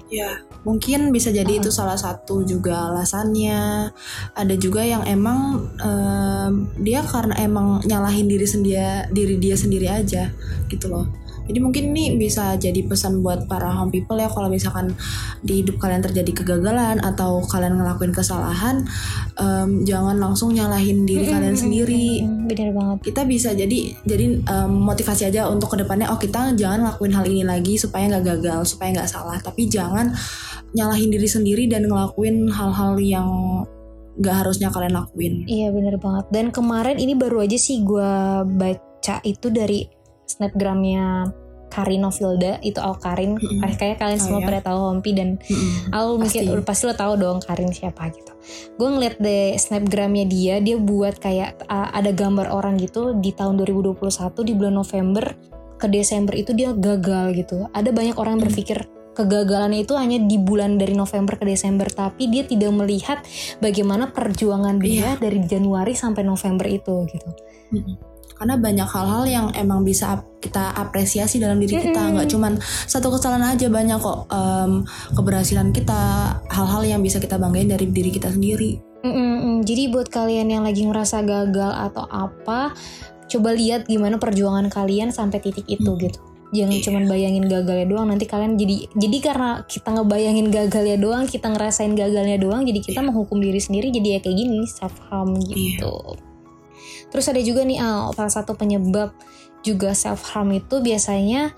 Mungkin 0.63 1.11
bisa 1.11 1.35
jadi 1.35 1.59
Ah. 1.59 1.61
itu 1.63 1.71
salah 1.75 1.99
satu 1.99 2.47
juga 2.47 2.91
alasannya. 2.91 3.91
Ada 4.35 4.55
juga 4.59 4.83
yang 4.87 5.03
emang 5.07 5.71
em, 5.79 6.71
dia 6.83 7.03
karena 7.03 7.35
emang 7.43 7.83
nyalahin 7.87 8.27
diri 8.31 8.47
sendiri 8.47 9.11
diri 9.11 9.39
dia 9.43 9.55
sendiri 9.59 9.87
aja 9.91 10.31
gitu 10.71 10.87
loh 10.91 11.24
jadi 11.45 11.59
mungkin 11.61 11.93
ini 11.93 12.17
bisa 12.17 12.57
jadi 12.57 12.81
pesan 12.89 13.21
buat 13.21 13.45
para 13.45 13.69
home 13.69 13.93
people 13.93 14.17
ya 14.17 14.33
kalau 14.33 14.49
misalkan 14.49 14.97
di 15.45 15.61
hidup 15.61 15.77
kalian 15.77 16.01
terjadi 16.01 16.43
kegagalan 16.43 17.01
atau 17.05 17.45
kalian 17.45 17.77
ngelakuin 17.77 18.17
kesalahan 18.17 18.85
em, 19.37 19.85
jangan 19.85 20.17
langsung 20.17 20.57
nyalahin 20.57 21.05
diri 21.05 21.29
kalian 21.29 21.57
sendiri. 21.57 22.25
Bener 22.25 22.73
banget. 22.73 22.97
Kita 23.13 23.23
bisa 23.29 23.53
jadi 23.53 23.93
jadi 24.09 24.41
em, 24.41 24.73
motivasi 24.73 25.29
aja 25.29 25.47
untuk 25.53 25.77
ke 25.77 25.85
depannya 25.85 26.09
oh 26.09 26.17
kita 26.17 26.57
jangan 26.57 26.89
lakuin 26.89 27.13
hal 27.13 27.25
ini 27.29 27.45
lagi 27.45 27.77
supaya 27.77 28.09
nggak 28.09 28.25
gagal 28.41 28.75
supaya 28.77 28.97
nggak 28.97 29.11
salah. 29.11 29.37
Tapi 29.37 29.69
jangan 29.69 30.17
nyalahin 30.75 31.13
diri 31.13 31.29
sendiri 31.29 31.69
dan 31.69 31.87
ngelakuin 31.87 32.51
hal-hal 32.51 32.97
yang 32.99 33.29
nggak 34.17 34.47
harusnya 34.47 34.71
kalian 34.71 34.95
lakuin. 34.95 35.35
Iya 35.45 35.75
bener 35.75 36.01
banget. 36.01 36.25
Dan 36.31 36.55
kemarin 36.55 36.97
ini 36.97 37.13
baru 37.19 37.45
aja 37.45 37.59
sih 37.59 37.83
gue 37.83 38.11
baca 38.47 39.17
itu 39.27 39.51
dari 39.51 40.04
snapgramnya 40.27 41.31
Karino 41.69 42.15
Vilda 42.15 42.63
itu 42.63 42.79
Al 42.79 42.95
Karin. 42.95 43.35
Mm-mm. 43.35 43.67
Kayak 43.75 43.99
kalian 43.99 44.21
Oh, 44.23 44.25
semua 44.25 44.41
ya? 44.41 44.47
pada 44.47 44.61
tahu 44.63 44.79
Hompi 44.79 45.11
dan 45.11 45.43
Mm-mm. 45.43 45.91
Al 45.91 46.15
mungkin 46.15 46.43
Pasti. 46.47 46.63
pasti 46.63 46.83
lo 46.87 46.95
tahu 46.95 47.13
dong 47.19 47.39
Karin 47.43 47.75
siapa 47.75 48.15
gitu. 48.15 48.31
Gue 48.79 48.89
ngeliat 48.95 49.19
deh 49.19 49.59
snapgramnya 49.59 50.25
dia, 50.25 50.63
dia 50.63 50.79
buat 50.79 51.19
kayak 51.19 51.67
uh, 51.67 51.91
ada 51.91 52.15
gambar 52.15 52.47
orang 52.49 52.79
gitu 52.79 53.19
di 53.19 53.35
tahun 53.35 53.59
2021 53.59 53.99
di 54.47 54.53
bulan 54.55 54.75
November 54.77 55.35
ke 55.75 55.91
Desember 55.91 56.39
itu 56.39 56.55
dia 56.55 56.71
gagal 56.71 57.35
gitu. 57.35 57.67
Ada 57.75 57.91
banyak 57.91 58.15
orang 58.15 58.39
yang 58.39 58.43
Hmm. 58.47 58.51
berpikir 58.55 58.79
kegagalannya 59.15 59.83
itu 59.83 59.95
hanya 59.95 60.19
di 60.19 60.39
bulan 60.39 60.75
dari 60.75 60.91
November 60.91 61.39
ke 61.39 61.47
Desember 61.47 61.87
tapi 61.87 62.27
dia 62.27 62.43
tidak 62.43 62.75
melihat 62.75 63.23
bagaimana 63.59 64.11
perjuangan 64.11 64.79
dia 64.79 65.15
dari 65.23 65.39
Januari 65.39 65.95
sampai 65.95 66.27
November 66.27 66.67
itu 66.67 67.07
gitu 67.07 67.31
Mm-mm. 67.71 67.95
Karena 68.35 68.55
banyak 68.57 68.89
hal-hal 68.89 69.25
yang 69.25 69.47
emang 69.55 69.83
bisa 69.83 70.23
kita 70.41 70.75
apresiasi 70.75 71.39
dalam 71.39 71.57
diri 71.57 71.79
kita 71.79 71.97
Mm-mm. 71.97 72.13
nggak 72.19 72.29
cuman 72.29 72.53
satu 72.85 73.15
kesalahan 73.15 73.55
aja 73.55 73.71
banyak 73.71 73.97
kok 73.97 74.27
em, 74.29 74.83
keberhasilan 75.15 75.71
kita 75.71 76.01
hal-hal 76.51 76.83
yang 76.85 77.01
bisa 77.01 77.23
kita 77.23 77.39
banggain 77.39 77.71
dari 77.71 77.87
diri 77.89 78.11
kita 78.11 78.29
sendiri 78.29 78.83
Mm-mm. 79.07 79.63
jadi 79.63 79.89
buat 79.89 80.09
kalian 80.11 80.51
yang 80.51 80.63
lagi 80.67 80.85
ngerasa 80.85 81.23
gagal 81.23 81.73
atau 81.73 82.05
apa 82.07 82.75
coba 83.25 83.57
lihat 83.57 83.89
gimana 83.89 84.21
perjuangan 84.21 84.69
kalian 84.69 85.09
sampai 85.11 85.41
titik 85.41 85.65
itu 85.65 85.89
Hmm. 85.89 86.01
gitu 86.03 86.21
jangan 86.55 86.77
Iya. 86.79 86.85
cuman 86.87 87.03
bayangin 87.11 87.45
gagalnya 87.51 87.87
doang 87.89 88.07
nanti 88.15 88.31
kalian 88.31 88.55
jadi 88.55 88.87
jadi 88.95 89.17
karena 89.19 89.51
kita 89.67 89.91
ngebayangin 89.91 90.55
gagalnya 90.55 90.97
doang 91.03 91.27
kita 91.27 91.51
ngerasain 91.51 91.99
gagalnya 91.99 92.39
doang 92.39 92.63
jadi 92.63 92.79
kita 92.79 93.01
Iya. 93.03 93.07
menghukum 93.11 93.43
diri 93.43 93.59
sendiri 93.59 93.91
jadi 93.91 94.07
ya 94.07 94.19
kayak 94.23 94.37
gini 94.39 94.63
self 94.71 94.95
harm 95.11 95.35
gitu 95.51 96.15
terus 97.15 97.31
ada 97.31 97.39
juga 97.39 97.63
nih 97.63 97.79
Al, 97.79 98.11
salah 98.11 98.35
satu 98.43 98.59
penyebab 98.59 99.15
juga 99.63 99.95
self 99.95 100.27
harm 100.35 100.51
itu 100.51 100.83
biasanya 100.83 101.55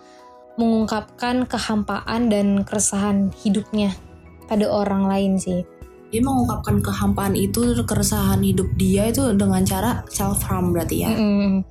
mengungkapkan 0.61 1.49
kehampaan 1.49 2.29
dan 2.29 2.61
keresahan 2.69 3.33
hidupnya 3.41 3.97
pada 4.45 4.69
orang 4.69 5.09
lain 5.09 5.41
sih 5.41 5.65
dia 6.13 6.21
mengungkapkan 6.21 6.85
kehampaan 6.85 7.35
itu 7.35 7.73
keresahan 7.83 8.45
hidup 8.45 8.69
dia 8.77 9.09
itu 9.09 9.33
dengan 9.33 9.65
cara 9.65 10.05
self 10.13 10.45
harm 10.45 10.77
berarti 10.77 10.97
ya 11.03 11.11
Mm-mm. 11.17 11.65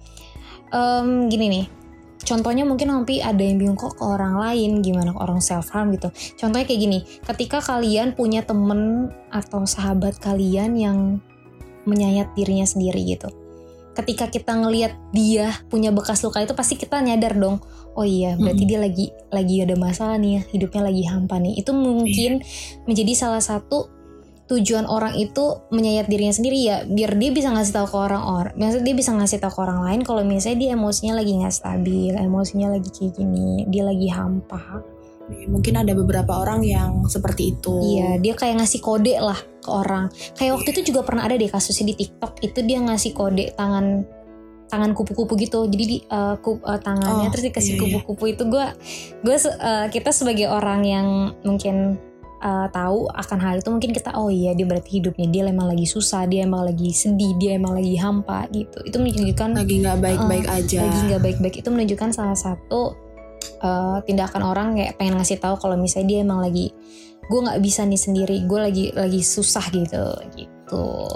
Em, 0.75 1.31
gini 1.31 1.45
nih, 1.47 1.65
contohnya 2.25 2.67
mungkin 2.67 2.91
nanti 2.91 3.23
ada 3.23 3.39
yang 3.39 3.61
bingung 3.61 3.79
kok 3.79 3.95
ke 3.95 4.03
orang 4.03 4.35
lain 4.35 4.83
gimana 4.83 5.15
ke 5.15 5.19
orang 5.23 5.39
self 5.39 5.71
harm 5.71 5.95
gitu. 5.95 6.11
Contohnya 6.35 6.67
kayak 6.67 6.81
gini, 6.83 6.99
ketika 7.23 7.63
kalian 7.63 8.11
punya 8.11 8.43
temen 8.43 9.07
atau 9.31 9.63
sahabat 9.63 10.19
kalian 10.19 10.75
yang 10.75 10.97
menyayat 11.87 12.27
dirinya 12.35 12.67
sendiri 12.67 12.97
gitu. 13.07 13.31
Ketika 13.95 14.27
kita 14.27 14.51
ngelihat 14.51 14.93
dia 15.15 15.55
punya 15.71 15.89
bekas 15.95 16.19
luka 16.21 16.43
itu 16.43 16.51
pasti 16.51 16.75
kita 16.75 16.99
nyadar 16.99 17.39
dong. 17.39 17.63
Oh 17.95 18.03
iya, 18.03 18.35
berarti 18.35 18.67
Mm. 18.67 18.69
dia 18.69 18.79
lagi 18.83 19.05
lagi 19.31 19.55
ada 19.63 19.75
masalah 19.79 20.19
nih, 20.19 20.43
hidupnya 20.51 20.83
lagi 20.83 21.03
hampa 21.07 21.39
nih. 21.39 21.55
Itu 21.55 21.71
mungkin 21.71 22.43
menjadi 22.83 23.13
salah 23.15 23.39
satu 23.39 23.95
tujuan 24.45 24.85
orang 24.85 25.17
itu 25.17 25.57
menyayat 25.73 26.05
dirinya 26.05 26.29
sendiri 26.29 26.59
ya 26.61 26.85
biar 26.85 27.17
dia 27.17 27.33
bisa 27.33 27.49
ngasih 27.49 27.81
tahu 27.81 27.87
ke 27.89 27.97
orang-orang 27.97 28.53
maksudnya 28.53 28.85
dia 28.93 28.95
bisa 29.01 29.11
ngasih 29.17 29.37
tahu 29.41 29.51
ke 29.57 29.59
orang 29.65 29.79
lain 29.81 30.01
kalau 30.05 30.21
misalnya 30.21 30.57
dia 30.61 30.69
emosinya 30.77 31.13
lagi 31.17 31.31
nggak 31.33 31.55
stabil 31.55 32.13
emosinya 32.13 32.77
lagi 32.77 32.89
kayak 32.93 33.17
gini 33.17 33.65
dia 33.73 33.81
lagi 33.81 34.05
hampa 34.13 34.85
mungkin 35.49 35.73
ada 35.81 35.93
beberapa 35.97 36.37
orang 36.45 36.61
yang 36.61 37.05
seperti 37.09 37.57
itu. 37.57 37.73
Iya 37.97 38.21
dia 38.21 38.33
kayak 38.37 38.61
ngasih 38.61 38.81
kode 38.81 39.13
lah 39.17 39.37
ke 39.37 39.69
orang. 39.69 40.13
Kayak 40.37 40.61
waktu 40.61 40.69
itu 40.77 40.93
juga 40.93 41.01
pernah 41.01 41.25
ada 41.25 41.33
deh 41.33 41.49
kasusnya 41.49 41.93
di 41.93 41.95
TikTok. 42.05 42.45
Itu 42.45 42.61
dia 42.61 42.77
ngasih 42.81 43.11
kode 43.17 43.57
tangan 43.57 44.05
tangan 44.69 44.91
kupu-kupu 44.93 45.33
gitu. 45.41 45.65
Jadi 45.65 45.83
di 45.85 45.97
eh, 46.05 46.35
ku- 46.41 46.61
eh, 46.61 46.79
tangannya 46.81 47.29
Oh, 47.29 47.31
terus 47.33 47.45
dikasih 47.49 47.73
iya, 47.73 47.77
iya. 47.77 47.81
kupu-kupu 47.81 48.23
itu. 48.29 48.43
Gue 48.45 48.65
gue 49.25 49.35
kita 49.89 50.09
sebagai 50.13 50.45
orang 50.49 50.81
yang 50.85 51.07
mungkin 51.41 51.97
eh, 52.45 52.67
tahu 52.69 53.09
akan 53.09 53.37
hal 53.41 53.55
itu 53.65 53.69
mungkin 53.73 53.97
kita 53.97 54.13
oh 54.13 54.29
iya 54.29 54.53
dia 54.53 54.69
berarti 54.69 55.01
hidupnya 55.01 55.25
dia 55.33 55.41
emang 55.49 55.73
lagi 55.73 55.89
susah 55.89 56.29
dia 56.29 56.45
emang 56.45 56.69
lagi 56.69 56.93
sedih 56.93 57.33
dia 57.41 57.57
emang 57.57 57.73
lagi 57.73 57.97
hampa 57.97 58.45
gitu. 58.53 58.77
Itu 58.85 59.01
menunjukkan 59.01 59.49
lagi 59.57 59.75
nggak 59.81 59.97
baik-baik 60.05 60.45
aja. 60.45 60.85
lagi 60.85 60.99
nggak 61.09 61.21
baik-baik. 61.25 61.55
Itu 61.65 61.69
menunjukkan 61.73 62.09
salah 62.13 62.37
satu 62.37 63.04
eh, 63.59 63.97
tindakan 64.03 64.43
orang 64.43 64.67
kayak 64.75 64.95
pengen 64.99 65.19
ngasih 65.19 65.39
tahu 65.39 65.55
kalau 65.59 65.75
misalnya 65.79 66.07
dia 66.07 66.19
emang 66.23 66.43
lagi 66.43 66.71
gue 67.25 67.39
nggak 67.41 67.61
bisa 67.61 67.81
nih 67.89 67.97
sendiri 67.97 68.37
gue 68.45 68.59
lagi 68.61 68.85
lagi 68.93 69.21
susah 69.25 69.65
gitu 69.73 70.05
gitu 70.37 70.53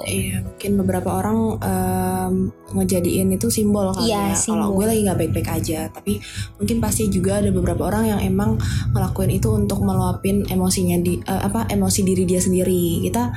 Iya, 0.05 0.45
mungkin 0.45 0.71
beberapa 0.77 1.09
orang 1.09 1.57
em, 1.57 2.33
ngejadiin 2.69 3.33
itu 3.33 3.49
simbol 3.49 3.89
kali 3.97 4.13
Iya, 4.13 4.33
ya. 4.33 4.37
Kalau 4.37 4.77
gue 4.77 4.85
lagi 4.85 5.01
nggak 5.01 5.19
baik-baik 5.25 5.49
aja, 5.49 5.89
tapi 5.89 6.21
mungkin 6.61 6.77
pasti 6.77 7.09
juga 7.09 7.41
ada 7.41 7.49
beberapa 7.49 7.89
orang 7.89 8.13
yang 8.13 8.21
emang 8.21 8.61
ngelakuin 8.93 9.41
itu 9.41 9.49
untuk 9.49 9.81
meluapin 9.81 10.45
emosinya 10.45 11.01
di 11.01 11.17
eh, 11.25 11.41
apa 11.49 11.65
emosi 11.65 11.99
diri 12.05 12.29
dia 12.29 12.37
sendiri. 12.37 13.01
Kita 13.09 13.33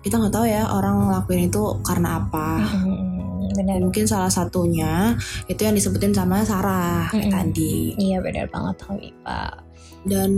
kita 0.00 0.14
nggak 0.16 0.32
tahu 0.32 0.46
ya 0.48 0.72
orang 0.72 1.04
ngelakuin 1.04 1.52
itu 1.52 1.62
karena 1.84 2.08
apa. 2.24 2.48
Mm-mm, 2.72 3.15
benar 3.56 3.80
Mungkin 3.80 4.04
salah 4.04 4.28
satunya 4.28 5.16
itu 5.48 5.60
yang 5.64 5.72
disebutin 5.72 6.12
sama 6.12 6.44
Sarah 6.44 7.08
kayak 7.10 7.26
Mm-mm. 7.26 7.32
tadi. 7.32 7.76
iya 7.96 8.20
benar 8.20 8.46
banget 8.52 8.76
Habibah 8.84 9.64
Dan 10.06 10.30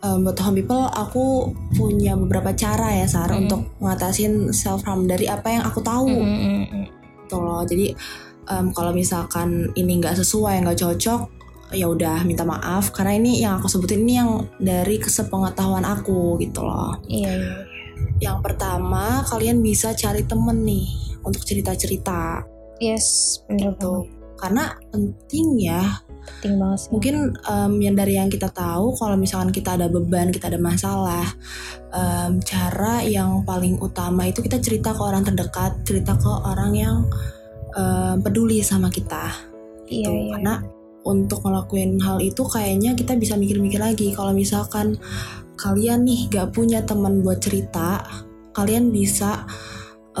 em, 0.00 0.18
buat 0.24 0.38
home 0.40 0.64
people, 0.64 0.88
aku 0.88 1.52
punya 1.76 2.16
beberapa 2.16 2.56
cara 2.56 2.96
ya 2.96 3.04
Sar 3.04 3.28
Mm-mm. 3.28 3.42
untuk 3.44 3.60
ngatasin 3.82 4.48
self 4.54 4.80
harm 4.88 5.04
dari 5.04 5.28
apa 5.28 5.50
yang 5.50 5.62
aku 5.66 5.84
tahu. 5.84 6.08
Mm-mm, 6.08 6.88
gitu 7.26 7.36
loh 7.36 7.62
jadi 7.62 7.92
em, 8.48 8.66
kalau 8.72 8.90
misalkan 8.90 9.68
ini 9.76 10.00
nggak 10.00 10.16
sesuai 10.18 10.64
nggak 10.64 10.80
cocok 10.80 11.20
ya 11.70 11.86
udah 11.86 12.26
minta 12.26 12.42
maaf 12.42 12.90
karena 12.90 13.14
ini 13.14 13.38
yang 13.46 13.62
aku 13.62 13.70
sebutin 13.70 14.02
ini 14.02 14.18
yang 14.18 14.30
dari 14.58 14.98
kesepengetahuan 14.98 15.86
aku 15.86 16.34
gitu 16.42 16.66
loh 16.66 16.98
iya 17.06 17.30
iya 17.30 17.54
yang 18.18 18.42
pertama 18.42 19.22
kalian 19.30 19.62
bisa 19.62 19.94
cari 19.94 20.26
temen 20.26 20.66
nih 20.66 20.88
untuk 21.22 21.46
cerita 21.46 21.70
cerita 21.78 22.42
yes 22.80 23.38
benar 23.46 23.76
banget. 23.78 24.08
Karena 24.40 24.72
penting 24.88 25.46
ya. 25.60 25.84
Penting 26.40 26.56
banget 26.56 26.78
sih. 26.80 26.88
Mungkin 26.96 27.14
em, 27.36 27.72
yang 27.84 27.94
dari 27.96 28.16
yang 28.16 28.32
kita 28.32 28.48
tahu 28.48 28.96
kalau 28.96 29.20
misalkan 29.20 29.52
kita 29.52 29.76
ada 29.76 29.86
beban 29.92 30.32
kita 30.32 30.48
ada 30.48 30.56
masalah 30.56 31.28
em, 31.92 32.40
cara 32.40 33.04
yang 33.04 33.44
paling 33.44 33.76
utama 33.78 34.26
itu 34.26 34.40
kita 34.40 34.56
cerita 34.58 34.96
ke 34.96 35.02
orang 35.04 35.22
terdekat 35.28 35.84
cerita 35.84 36.16
ke 36.16 36.30
orang 36.48 36.72
yang 36.72 36.96
em, 37.76 38.16
peduli 38.24 38.64
sama 38.64 38.88
kita. 38.88 39.28
Iya 39.86 40.08
gitu. 40.08 40.10
iya. 40.10 40.30
Karena 40.36 40.54
untuk 41.00 41.40
ngelakuin 41.44 42.00
hal 42.00 42.20
itu 42.20 42.44
kayaknya 42.44 42.96
kita 42.96 43.16
bisa 43.16 43.36
mikir-mikir 43.36 43.80
lagi. 43.80 44.12
Kalau 44.16 44.32
misalkan 44.32 44.96
kalian 45.60 46.08
nih 46.08 46.32
gak 46.32 46.56
punya 46.56 46.80
teman 46.88 47.20
buat 47.20 47.44
cerita 47.44 48.00
kalian 48.56 48.90
bisa 48.90 49.44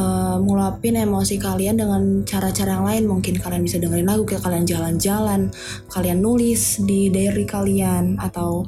eh, 0.00 0.36
ngeluapin 0.40 0.96
emosi 0.96 1.36
kalian 1.36 1.76
dengan 1.76 2.24
cara-cara 2.24 2.80
yang 2.80 2.86
lain. 2.88 3.04
Mungkin 3.04 3.36
kalian 3.36 3.60
bisa 3.60 3.76
dengerin 3.76 4.08
lagu 4.08 4.24
kalian 4.24 4.64
jalan-jalan 4.64 5.52
kalian 5.92 6.18
nulis 6.24 6.80
di 6.88 7.12
diary 7.12 7.44
kalian 7.44 8.16
atau 8.16 8.64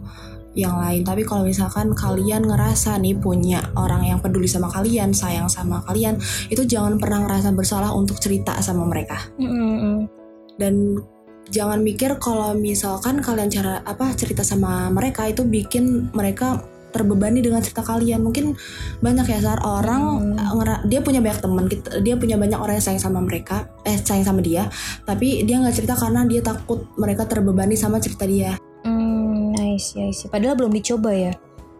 yang 0.53 0.77
lain. 0.77 1.01
Tapi 1.01 1.25
kalau 1.25 1.49
misalkan 1.49 1.97
kalian 1.97 2.45
ngerasa 2.45 3.01
nih 3.01 3.17
punya 3.17 3.73
orang 3.77 4.05
yang 4.05 4.21
peduli 4.21 4.45
sama 4.45 4.69
kalian 4.69 5.17
sayang 5.17 5.49
sama 5.49 5.81
kalian 5.89 6.21
itu 6.53 6.69
jangan 6.69 7.01
pernah 7.01 7.25
ngerasa 7.25 7.57
bersalah 7.57 7.91
untuk 7.97 8.21
cerita 8.21 8.61
sama 8.61 8.85
mereka. 8.85 9.17
Mm-mm. 9.41 10.09
dan 10.61 11.01
jangan 11.49 11.81
mikir 11.83 12.17
kalau 12.21 12.55
misalkan 12.55 13.19
kalian 13.25 13.51
cara 13.51 13.81
apa 13.83 14.13
cerita 14.15 14.45
sama 14.45 14.93
mereka 14.93 15.27
itu 15.27 15.43
bikin 15.43 16.13
mereka 16.15 16.63
terbebani 16.93 17.41
dengan 17.41 17.59
cerita 17.59 17.81
kalian 17.81 18.21
mungkin 18.21 18.53
banyak 19.01 19.27
ya 19.27 19.41
Sar 19.41 19.61
orang 19.61 20.03
Hmm. 20.39 20.87
dia 20.87 21.01
punya 21.01 21.19
banyak 21.19 21.41
teman 21.41 21.65
dia 22.05 22.15
punya 22.15 22.37
banyak 22.37 22.61
orang 22.61 22.77
yang 22.77 22.85
sayang 22.85 23.03
sama 23.03 23.19
mereka 23.19 23.67
eh 23.83 23.97
sayang 23.97 24.23
sama 24.23 24.45
dia 24.45 24.69
tapi 25.03 25.43
dia 25.43 25.59
nggak 25.59 25.73
cerita 25.75 25.97
karena 25.97 26.23
dia 26.23 26.45
takut 26.45 26.87
mereka 26.95 27.25
terbebani 27.25 27.75
sama 27.75 27.97
cerita 27.99 28.23
dia 28.23 28.55
Hmm, 28.83 29.55
I 29.55 29.79
see, 29.79 30.03
I 30.03 30.11
see. 30.11 30.27
Padahal 30.27 30.59
belum 30.59 30.75
dicoba 30.75 31.11
ya. 31.11 31.33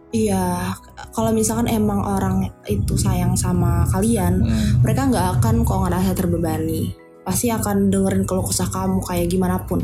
iya 0.09 0.71
kalau 1.09 1.33
misalkan 1.33 1.65
emang 1.65 1.99
orang 1.99 2.45
itu 2.65 2.93
sayang 2.95 3.33
sama 3.33 3.85
kalian 3.89 4.41
Hmm. 4.41 4.81
mereka 4.81 5.09
nggak 5.09 5.27
akan 5.37 5.65
kok 5.65 5.79
ngerasa 5.83 6.11
terbebani 6.13 6.93
pasti 7.23 7.49
akan 7.49 7.87
dengerin 7.89 8.27
keluh 8.27 8.45
kesah 8.45 8.67
kamu 8.67 8.99
kayak 9.01 9.31
gimana 9.31 9.57
pun 9.63 9.81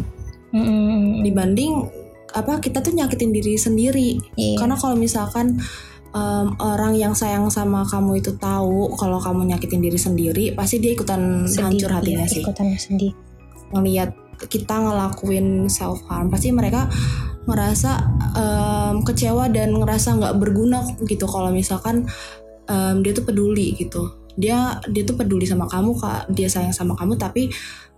Mm-mm. 0.49 1.21
dibanding 1.21 1.87
apa 2.31 2.61
kita 2.61 2.79
tuh 2.79 2.93
nyakitin 2.93 3.33
diri 3.33 3.57
sendiri 3.57 4.21
Iya. 4.37 4.57
karena 4.61 4.75
kalau 4.77 4.93
misalkan 4.93 5.57
em, 6.09 6.47
orang 6.57 6.93
yang 6.93 7.13
sayang 7.13 7.49
sama 7.49 7.85
kamu 7.85 8.21
itu 8.21 8.33
tahu 8.37 8.93
kalau 8.97 9.17
kamu 9.17 9.49
nyakitin 9.49 9.81
diri 9.81 9.97
sendiri 9.97 10.45
pasti 10.53 10.77
dia 10.77 10.93
ikutan 10.93 11.45
Sedih, 11.45 11.63
hancur 11.65 11.89
hatinya 11.93 12.25
iya, 12.25 12.31
sih 12.31 12.41
Ikutan 12.41 12.67
sedih. 12.77 13.13
ngelihat 13.73 14.13
kita 14.39 14.71
ngelakuin 14.71 15.67
self 15.67 15.99
harm 16.07 16.31
pasti 16.31 16.49
mereka 16.49 16.87
ngerasa 17.45 17.91
em, 18.37 18.95
kecewa 19.01 19.49
dan 19.49 19.73
ngerasa 19.73 20.17
nggak 20.17 20.35
berguna 20.37 20.85
gitu 21.05 21.25
kalau 21.25 21.49
misalkan 21.49 22.05
em, 22.65 23.01
dia 23.01 23.13
tuh 23.13 23.25
peduli 23.25 23.73
gitu 23.73 24.09
dia 24.39 24.79
dia 24.87 25.03
tuh 25.03 25.17
peduli 25.17 25.43
sama 25.43 25.65
kamu 25.67 25.97
kak 25.97 26.31
dia 26.31 26.47
sayang 26.47 26.71
sama 26.71 26.93
kamu 26.95 27.17
tapi 27.17 27.49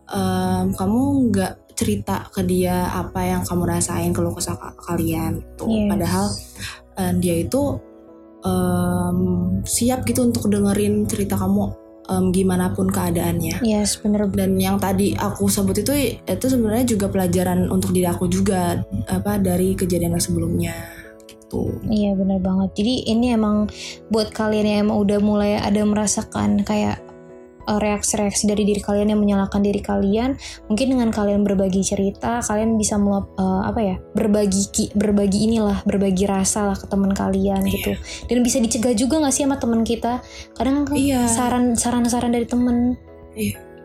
em, 0.09 0.65
kamu 0.73 0.99
nggak 1.31 1.53
cerita 1.81 2.29
ke 2.29 2.41
dia 2.43 2.85
apa 2.87 3.25
yang 3.25 3.41
kamu 3.41 3.63
rasain 3.67 4.11
keluh 4.11 4.31
kesah 4.31 4.53
ka- 4.53 4.77
kalian 4.79 5.41
tuh 5.55 5.65
Yes. 5.65 5.89
padahal 5.89 6.25
em, 6.95 7.15
dia 7.17 7.35
itu 7.39 7.61
em, 8.41 9.17
siap 9.63 10.03
gitu 10.03 10.21
untuk 10.23 10.45
dengerin 10.47 11.05
cerita 11.05 11.35
kamu 11.35 11.63
em, 12.07 12.25
gimana 12.29 12.69
pun 12.69 12.87
keadaannya 12.87 13.61
Yes, 13.61 13.97
bener. 13.97 14.29
dan 14.29 14.57
yang 14.57 14.77
tadi 14.77 15.13
aku 15.13 15.45
sebut 15.47 15.77
itu 15.77 15.93
itu 16.19 16.45
sebenarnya 16.45 16.85
juga 16.87 17.05
pelajaran 17.07 17.67
untuk 17.67 17.91
diri 17.91 18.05
aku 18.05 18.25
juga 18.25 18.81
apa 19.07 19.37
dari 19.37 19.73
kejadian 19.73 20.13
yang 20.13 20.23
sebelumnya 20.23 20.73
gitu 21.23 21.67
Iya 21.83 22.15
benar 22.15 22.39
banget. 22.39 22.69
Jadi 22.75 22.93
ini 23.07 23.35
emang 23.35 23.67
buat 24.07 24.31
kalian 24.31 24.65
yang 24.65 24.79
emang 24.85 24.97
udah 24.99 25.19
mulai 25.19 25.51
ada 25.57 25.83
merasakan 25.83 26.63
kayak 26.63 27.03
reaksi-reaksi 27.67 28.49
dari 28.49 28.63
diri 28.63 28.81
kalian 28.81 29.13
yang 29.13 29.21
menyalahkan 29.21 29.61
diri 29.61 29.81
kalian, 29.83 30.39
mungkin 30.71 30.87
dengan 30.97 31.09
kalian 31.13 31.45
berbagi 31.45 31.83
cerita, 31.83 32.41
kalian 32.41 32.79
bisa 32.79 32.97
meluap 32.97 33.29
uh, 33.37 33.67
apa 33.67 33.79
ya 33.83 33.95
berbagi 34.17 34.63
ki- 34.71 34.93
berbagi 34.97 35.45
inilah 35.45 35.83
berbagi 35.85 36.25
rasa 36.25 36.71
lah 36.71 36.77
ke 36.77 36.87
teman 36.89 37.11
kalian 37.13 37.61
Iya. 37.65 37.73
gitu. 37.73 37.91
Dan 38.31 38.37
bisa 38.41 38.57
dicegah 38.57 38.93
juga 38.95 39.21
nggak 39.21 39.33
sih 39.33 39.43
sama 39.45 39.57
teman 39.61 39.81
kita? 39.85 40.23
Kadang 40.57 40.87
kan 40.87 40.95
Iya. 40.97 41.27
saran 41.29 41.75
saran-saran 41.77 42.31
dari 42.33 42.47
temen. 42.47 42.97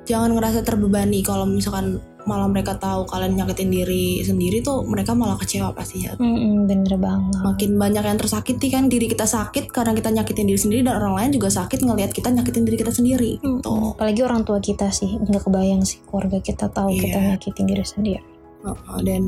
jangan 0.06 0.34
ngerasa 0.38 0.62
terbebani 0.62 1.22
kalau 1.22 1.46
misalkan 1.46 1.98
malah 2.26 2.44
mereka 2.44 2.74
tahu 2.74 3.06
kalian 3.06 3.34
nyakitin 3.34 3.70
diri 3.70 4.18
sendiri 4.20 4.60
tuh 4.60 4.82
mereka 4.82 5.12
malah 5.12 5.34
kecewa 5.34 5.70
pastinya 5.70 6.12
Mm-mm, 6.16 6.66
bener 6.66 6.94
banget. 6.96 7.40
makin 7.40 7.70
banyak 7.74 8.04
yang 8.04 8.18
tersakiti 8.18 8.66
kan 8.66 8.86
diri 8.86 9.06
kita 9.06 9.24
sakit 9.24 9.70
karena 9.70 9.90
kita 9.92 10.10
nyakitin 10.10 10.44
diri 10.44 10.58
sendiri 10.58 10.80
dan 10.82 10.98
orang 10.98 11.14
lain 11.16 11.30
juga 11.32 11.48
sakit 11.48 11.80
ngelihat 11.80 12.10
kita 12.10 12.28
nyakitin 12.28 12.62
diri 12.62 12.76
kita 12.76 12.90
sendiri 12.90 13.38
Mm-mm. 13.38 13.62
gitu 13.62 13.74
Apalagi 13.94 14.20
orang 14.20 14.42
tua 14.42 14.58
kita 14.58 14.90
sih 14.90 15.08
nggak 15.08 15.42
kebayang 15.42 15.82
sih 15.82 16.02
keluarga 16.02 16.38
kita 16.38 16.66
tahu 16.68 16.90
Iya. 16.90 17.00
kita 17.00 17.18
nyakitin 17.30 17.64
diri 17.66 17.84
sendiri. 17.84 18.22
Dan 18.98 19.22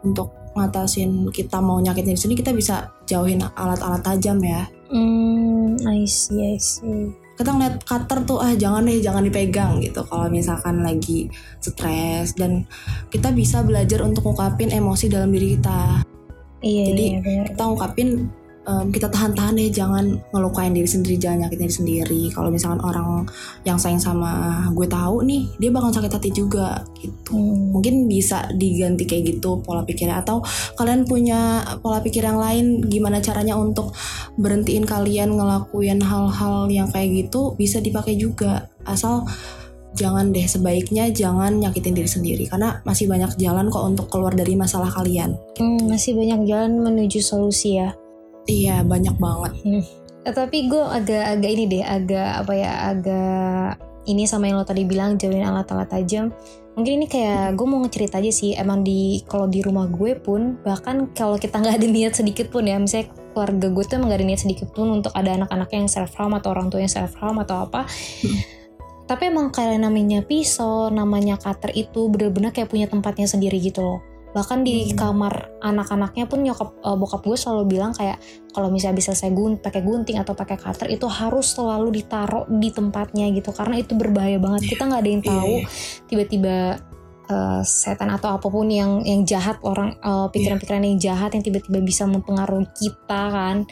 untuk 0.00 0.30
ngatasin 0.52 1.26
kita 1.28 1.58
mau 1.58 1.78
nyakitin 1.78 2.14
diri 2.14 2.20
sendiri 2.20 2.38
kita 2.40 2.52
bisa 2.52 2.74
jauhin 3.04 3.42
alat-alat 3.44 4.00
tajam 4.00 4.38
ya 4.38 4.66
Hmm, 4.90 5.78
I 5.86 6.02
see, 6.02 6.42
I 6.44 6.58
see. 6.58 7.14
Kita 7.40 7.56
ngeliat 7.56 7.76
cutter 7.88 8.18
tuh 8.28 8.36
ah 8.36 8.52
jangan 8.52 8.84
deh 8.84 9.00
jangan 9.00 9.24
dipegang 9.24 9.80
gitu. 9.80 10.04
Kalau 10.04 10.28
misalkan 10.28 10.84
lagi 10.84 11.32
stres 11.64 12.36
dan 12.36 12.68
kita 13.08 13.32
bisa 13.32 13.64
belajar 13.64 14.04
untuk 14.04 14.28
ngungkapin 14.28 14.68
emosi 14.68 15.08
dalam 15.08 15.32
diri 15.32 15.56
kita. 15.56 16.04
Iya, 16.60 16.84
Jadi, 16.92 17.04
iya 17.16 17.40
kita 17.48 17.62
ngungkapin 17.64 18.28
em, 18.68 18.86
kita 18.92 19.08
tahan-tahan 19.08 19.56
deh 19.56 19.72
jangan 19.72 20.20
ngelukain 20.36 20.76
diri 20.76 20.84
sendiri 20.84 21.16
jangan 21.16 21.48
nyakitin 21.48 21.64
diri 21.64 21.76
sendiri. 21.80 22.22
Kalau 22.28 22.52
misalkan 22.52 22.84
orang 22.84 23.24
yang 23.64 23.80
sayang 23.80 24.04
sama 24.04 24.60
gue 24.76 24.84
tahu 24.84 25.24
nih 25.24 25.48
dia 25.56 25.72
bakal 25.72 25.88
sakit 25.96 26.12
hati 26.12 26.30
juga 26.36 26.84
gitu. 27.00 27.40
Hmm. 27.40 27.72
mungkin 27.72 28.04
bisa 28.10 28.52
diganti 28.52 29.08
kayak 29.08 29.40
gitu 29.40 29.64
pola 29.64 29.80
pikirnya. 29.88 30.20
Atau 30.20 30.44
kalian 30.76 31.08
punya 31.08 31.64
pola 31.80 32.04
pikir 32.04 32.20
yang 32.20 32.36
lain 32.36 32.84
gimana 32.84 33.24
caranya 33.24 33.56
untuk 33.56 33.96
berhentiin 34.36 34.86
kalian 34.86 35.34
ngelakuin 35.34 35.98
hal-hal 35.98 36.68
yang 36.68 36.86
kayak 36.86 37.26
gitu 37.26 37.54
bisa 37.54 37.78
dipakai 37.78 38.14
juga 38.14 38.68
asal 38.84 39.26
jangan 39.90 40.30
deh 40.30 40.46
sebaiknya 40.46 41.10
jangan 41.10 41.58
nyakitin 41.58 41.94
diri 41.94 42.06
sendiri 42.06 42.44
karena 42.46 42.78
masih 42.82 43.10
banyak 43.10 43.34
jalan 43.36 43.66
kok 43.66 43.82
untuk 43.82 44.06
keluar 44.06 44.30
dari 44.30 44.54
masalah 44.54 44.86
kalian 44.86 45.34
Hmm, 45.58 45.90
masih 45.90 46.14
banyak 46.14 46.46
jalan 46.46 46.78
menuju 46.78 47.18
solusi 47.18 47.78
ya. 47.78 47.90
iya 48.46 48.82
banyak 48.82 49.18
banget 49.18 49.52
Eh, 50.20 50.36
tapi 50.36 50.68
gue 50.68 50.84
agak-agak 50.84 51.48
ini 51.48 51.64
deh, 51.64 51.80
agak 51.80 52.44
apa 52.44 52.52
ya, 52.52 52.72
agak 52.92 53.80
ini 54.04 54.28
sama 54.28 54.52
yang 54.52 54.60
lo 54.60 54.68
tadi 54.68 54.84
bilang 54.84 55.16
jauhin 55.16 55.40
alat-alat 55.40 55.88
tajam. 55.88 56.28
Mungkin 56.78 57.02
ini 57.02 57.06
kayak 57.10 57.58
gue 57.58 57.66
mau 57.66 57.82
ngecerita 57.82 58.22
aja 58.22 58.30
sih. 58.30 58.54
Emang 58.54 58.86
di 58.86 59.20
kalau 59.26 59.50
di 59.50 59.60
rumah 59.60 59.90
gue 59.90 60.14
pun 60.14 60.58
bahkan 60.62 61.10
kalau 61.14 61.36
kita 61.36 61.58
nggak 61.62 61.82
ada 61.82 61.86
niat 61.90 62.14
sedikit 62.14 62.50
pun 62.50 62.66
ya, 62.66 62.78
misalnya 62.78 63.10
keluarga 63.30 63.66
gue 63.70 63.84
tuh 63.86 63.94
emang 63.98 64.08
gak 64.10 64.18
ada 64.18 64.26
niat 64.26 64.42
sedikit 64.42 64.68
pun 64.74 64.86
untuk 64.90 65.14
ada 65.14 65.30
anak-anak 65.38 65.70
yang 65.70 65.86
self 65.86 66.12
harm 66.18 66.34
atau 66.34 66.50
orang 66.50 66.66
tua 66.66 66.82
yang 66.82 66.90
self 66.90 67.14
harm 67.18 67.38
atau 67.38 67.66
apa. 67.70 67.86
Tapi 69.06 69.22
emang 69.26 69.50
kayak 69.50 69.82
namanya 69.82 70.22
pisau, 70.22 70.86
namanya 70.90 71.34
cutter 71.34 71.74
itu 71.74 72.06
bener-bener 72.06 72.54
kayak 72.54 72.70
punya 72.70 72.86
tempatnya 72.86 73.26
sendiri 73.26 73.58
gitu 73.58 73.82
loh. 73.82 73.98
Bahkan 74.30 74.62
di 74.62 74.90
Hmm. 74.90 74.96
kamar 74.96 75.34
anak-anaknya 75.58 76.24
pun 76.24 76.40
nyokap 76.40 76.70
eh, 76.76 76.96
bokap 76.96 77.20
gue 77.22 77.34
selalu 77.34 77.64
bilang 77.68 77.90
kayak 77.90 78.18
kalau 78.50 78.66
misalnya 78.68 78.98
bisa 78.98 79.12
saya 79.12 79.30
gun 79.30 79.58
pakai 79.58 79.80
gunting 79.80 80.18
atau 80.18 80.34
pakai 80.34 80.54
cutter 80.54 80.86
itu 80.86 81.06
harus 81.06 81.50
selalu 81.50 81.90
ditaruh 81.92 82.46
di 82.48 82.70
tempatnya 82.70 83.30
gitu 83.30 83.50
karena 83.50 83.78
itu 83.78 83.94
berbahaya 83.94 84.38
banget 84.38 84.66
kita 84.68 84.86
nggak 84.86 85.00
ada 85.00 85.10
yang 85.10 85.22
Iya, 85.22 85.30
tahu 85.30 85.54
iya. 85.54 85.66
tiba-tiba 86.06 86.56
eh, 87.30 87.62
setan 87.62 88.10
atau 88.10 88.34
apa 88.34 88.50
pun 88.50 88.66
yang 88.66 89.06
yang 89.06 89.22
jahat 89.22 89.56
orang 89.62 89.94
eh, 89.96 90.26
pikiran-pikiran 90.34 90.82
yang 90.82 90.98
jahat 90.98 91.30
yang 91.32 91.46
tiba-tiba 91.46 91.78
bisa 91.80 92.04
mempengaruhi 92.10 92.66
kita 92.74 93.22
kan? 93.30 93.64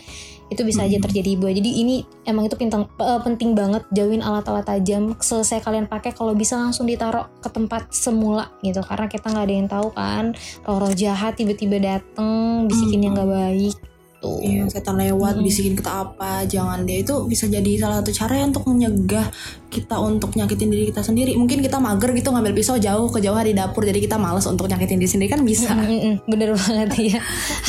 Itu 0.48 0.64
bisa 0.64 0.88
aja 0.88 0.96
terjadi 0.96 1.36
bu 1.36 1.52
jadi 1.52 1.70
ini 1.84 2.08
emang 2.24 2.48
itu 2.48 2.56
pintang, 2.56 2.88
eh, 3.02 3.20
penting 3.20 3.52
banget 3.52 3.84
jauhin 3.92 4.22
alat-alat 4.22 4.64
tajam 4.64 5.12
selesai 5.18 5.60
kalian 5.60 5.90
pakai 5.90 6.14
kalau 6.14 6.32
bisa 6.32 6.56
langsung 6.56 6.88
ditaruh 6.88 7.28
ke 7.42 7.50
tempat 7.50 7.90
semula 7.90 8.54
gitu. 8.62 8.80
Karena 8.80 9.10
kita 9.10 9.28
nggak 9.28 9.44
ada 9.44 9.54
yang 9.54 9.68
tahu 9.68 9.88
kan? 9.92 10.24
Roh-roh 10.64 10.94
jahat 10.94 11.36
tiba-tiba 11.36 11.82
dateng 11.82 12.64
bisikin 12.70 13.04
yang 13.04 13.18
nggak 13.18 13.28
baik 13.28 13.76
tuh 14.18 14.38
Iya, 14.42 14.66
setan 14.70 14.98
lewat 14.98 15.38
Mm-mm. 15.38 15.46
bisikin 15.46 15.74
kita 15.78 16.06
apa, 16.06 16.46
jangan 16.46 16.86
deh 16.86 17.02
itu 17.02 17.14
bisa 17.26 17.46
jadi 17.46 17.78
salah 17.78 18.02
satu 18.02 18.10
cara 18.14 18.32
ya 18.38 18.44
untuk 18.46 18.64
menyegah 18.70 19.26
kita 19.68 19.96
untuk 20.00 20.32
nyakitin 20.34 20.68
diri 20.72 20.84
kita 20.88 21.02
sendiri. 21.04 21.36
Mungkin 21.36 21.60
kita 21.60 21.78
mager 21.78 22.10
gitu 22.14 22.32
ngambil 22.32 22.54
pisau 22.56 22.80
jauh 22.80 23.10
kejauhan 23.12 23.46
di 23.46 23.54
dapur, 23.54 23.84
jadi 23.84 23.98
kita 24.00 24.16
males 24.16 24.46
untuk 24.46 24.66
nyakitin 24.66 24.98
diri 24.98 25.10
sendiri 25.10 25.30
kan 25.30 25.42
bisa. 25.42 25.74
Mm, 25.74 25.86
mm, 25.86 26.00
mm. 26.00 26.14
bener 26.30 26.48
banget 26.54 26.88
ya 27.14 27.20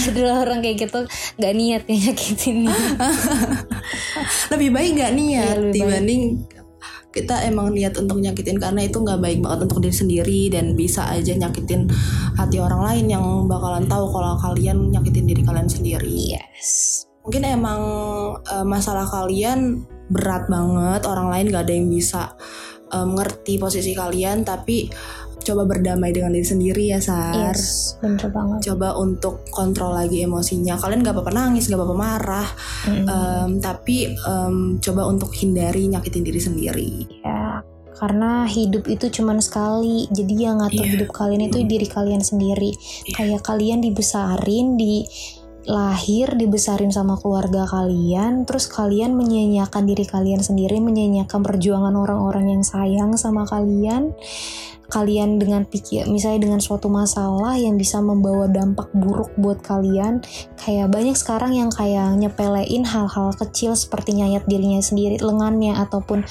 ada 0.09 0.21
orang 0.45 0.59
kayak 0.63 0.77
gitu 0.87 0.99
nggak 1.37 1.53
niat 1.53 1.83
ya 1.85 1.95
nyakitin 2.09 2.57
Lebih 4.53 4.69
baik 4.73 4.91
nggak 4.97 5.13
niat 5.13 5.55
lebih 5.59 5.81
baik. 5.85 6.58
Kita 7.09 7.41
emang 7.49 7.73
niat 7.73 7.97
untuk 7.97 8.21
nyakitin 8.21 8.61
karena 8.61 8.85
itu 8.85 9.01
nggak 9.01 9.17
baik 9.17 9.39
banget 9.41 9.59
untuk 9.65 9.81
diri 9.81 9.95
sendiri 9.95 10.41
dan 10.53 10.77
bisa 10.77 11.09
aja 11.09 11.33
nyakitin 11.33 11.89
hati 12.37 12.61
orang 12.61 12.85
lain 12.85 13.05
yang 13.09 13.25
bakalan 13.49 13.89
tahu 13.89 14.05
kalau 14.13 14.37
kalian 14.37 14.93
nyakitin 14.93 15.25
diri 15.25 15.41
kalian 15.41 15.65
sendiri. 15.65 16.37
yes 16.37 17.05
mungkin 17.25 17.45
emang 17.45 17.81
eh, 18.45 18.65
masalah 18.65 19.05
kalian 19.05 19.85
berat 20.09 20.49
banget 20.49 21.05
orang 21.05 21.29
lain 21.29 21.45
gak 21.53 21.65
ada 21.69 21.73
yang 21.73 21.89
bisa 21.89 22.33
eh, 22.89 23.05
mengerti 23.05 23.57
posisi 23.57 23.93
kalian 23.93 24.45
tapi 24.45 24.89
coba 25.41 25.63
berdamai 25.65 26.11
dengan 26.11 26.31
diri 26.31 26.47
sendiri 26.47 26.83
ya 26.91 26.99
Sar. 26.99 27.35
Yes 27.35 27.95
bener 27.99 28.31
banget. 28.31 28.59
Coba 28.71 28.95
untuk 28.95 29.43
kontrol 29.49 29.95
lagi 29.95 30.23
emosinya. 30.23 30.79
Kalian 30.79 31.03
gak 31.03 31.15
apa-apa 31.15 31.31
nangis 31.31 31.67
gak 31.67 31.79
apa-apa 31.79 31.95
marah. 31.95 32.49
Mm, 32.87 33.05
em, 33.07 33.51
tapi 33.59 34.07
em, 34.07 34.55
coba 34.79 35.07
untuk 35.07 35.31
hindari 35.35 35.87
nyakitin 35.89 36.23
diri 36.23 36.41
sendiri. 36.41 36.91
Ya 37.23 37.63
karena 37.99 38.47
hidup 38.47 38.87
itu 38.87 39.11
cuman 39.11 39.43
sekali. 39.43 40.07
Jadi 40.07 40.33
yang 40.47 40.63
ngatur 40.63 40.87
Iya. 40.87 40.91
hidup 40.95 41.09
kalian 41.11 41.51
itu 41.51 41.59
Mm. 41.59 41.67
diri 41.67 41.87
kalian 41.87 42.23
sendiri. 42.23 42.71
Iya. 42.71 43.13
kayak 43.15 43.41
kalian 43.43 43.83
dibesarin 43.83 44.79
di 44.79 45.03
lahir 45.67 46.33
dibesarin 46.33 46.89
sama 46.89 47.19
keluarga 47.19 47.67
kalian 47.69 48.47
terus 48.47 48.65
kalian 48.65 49.13
menyanyiakan 49.13 49.85
diri 49.85 50.01
kalian 50.07 50.41
sendiri 50.41 50.81
menyanyiakan 50.81 51.45
perjuangan 51.45 51.93
orang-orang 51.93 52.57
yang 52.57 52.63
sayang 52.65 53.13
sama 53.19 53.45
kalian 53.45 54.15
kalian 54.89 55.41
dengan 55.41 55.65
pikir 55.65 56.05
misalnya 56.05 56.45
dengan 56.45 56.59
suatu 56.61 56.89
masalah 56.91 57.57
yang 57.57 57.77
bisa 57.77 58.01
membawa 58.01 58.45
dampak 58.49 58.89
buruk 58.93 59.33
buat 59.37 59.61
kalian 59.65 60.21
kayak 60.61 60.89
banyak 60.91 61.17
sekarang 61.17 61.55
yang 61.57 61.69
kayak 61.73 62.13
nyepelein 62.17 62.85
hal-hal 62.85 63.33
kecil 63.37 63.73
seperti 63.73 64.17
nyayat 64.17 64.45
dirinya 64.45 64.81
sendiri 64.81 65.17
lengannya 65.21 65.73
ataupun 65.77 66.21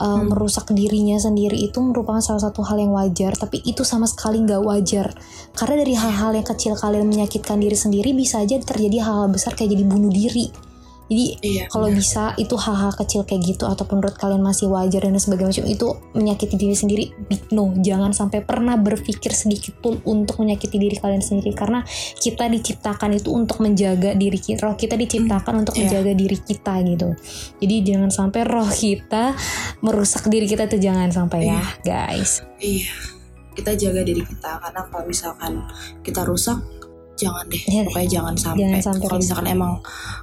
uh, 0.00 0.14
Hmm. 0.14 0.30
merusak 0.30 0.70
dirinya 0.70 1.18
sendiri 1.18 1.58
itu 1.58 1.82
merupakan 1.82 2.22
salah 2.22 2.48
satu 2.48 2.62
hal 2.62 2.78
yang 2.78 2.94
wajar 2.94 3.34
tapi 3.34 3.58
itu 3.66 3.82
sama 3.82 4.06
sekali 4.06 4.40
nggak 4.46 4.62
wajar 4.62 5.10
karena 5.58 5.74
dari 5.82 5.94
hal-hal 5.98 6.30
yang 6.36 6.46
kecil 6.46 6.78
kalian 6.78 7.10
menyakitkan 7.10 7.58
diri 7.58 7.74
sendiri 7.74 8.14
bisa 8.14 8.44
aja 8.44 8.60
terjadi 8.62 9.02
hal-hal 9.02 9.26
besar 9.32 9.58
kayak 9.58 9.74
jadi 9.74 9.84
bunuh 9.84 10.12
diri 10.12 10.52
jadi 11.10 11.26
iya 11.44 11.64
kalau 11.68 11.92
bisa 11.92 12.32
itu 12.40 12.56
hal-hal 12.56 12.92
kecil 12.96 13.28
kayak 13.28 13.44
gitu 13.44 13.68
ataupun 13.68 14.00
menurut 14.00 14.16
kalian 14.16 14.40
masih 14.40 14.72
wajar 14.72 15.04
dan 15.04 15.16
sebagainya 15.20 15.60
macam 15.60 15.66
itu 15.68 15.88
menyakiti 16.16 16.54
diri 16.56 16.76
sendiri 16.76 17.04
big 17.28 17.44
no 17.52 17.74
jangan 17.80 18.16
sampai 18.16 18.40
pernah 18.40 18.80
berpikir 18.80 19.34
sedikit 19.36 19.76
pun 19.80 20.00
untuk 20.06 20.40
menyakiti 20.40 20.76
diri 20.80 20.96
kalian 20.96 21.20
sendiri. 21.20 21.52
Karena 21.52 21.84
kita 22.16 22.48
diciptakan 22.48 23.16
itu 23.16 23.28
untuk 23.32 23.60
menjaga 23.60 24.16
diri 24.16 24.38
kita 24.38 24.64
roh 24.64 24.76
kita 24.78 24.94
diciptakan 24.94 25.66
untuk 25.66 25.74
iya. 25.76 25.88
menjaga 25.88 26.12
diri 26.16 26.38
kita 26.38 26.74
gitu. 26.84 27.08
Jadi 27.60 27.74
jangan 27.84 28.10
sampai 28.12 28.40
roh 28.46 28.70
kita 28.70 29.36
merusak 29.84 30.28
diri 30.32 30.46
kita 30.48 30.64
tuh 30.70 30.80
jangan 30.80 31.12
sampai 31.12 31.52
ya 31.52 31.62
guys. 31.82 32.44
Iya. 32.60 32.92
Kita 33.54 33.70
jaga 33.78 34.02
diri 34.02 34.22
kita 34.24 34.58
karena 34.58 34.82
kalau 34.90 35.04
misalkan 35.06 35.62
kita 36.02 36.26
rusak 36.26 36.58
jangan 37.14 37.44
deh 37.46 37.62
deh. 37.62 37.86
pokoknya 37.86 38.08
jangan 38.10 38.34
sampai, 38.34 38.60
Jangan 38.60 38.82
sampai 38.84 39.06
kalau 39.06 39.18
misalkan 39.18 39.46
emang 39.48 39.72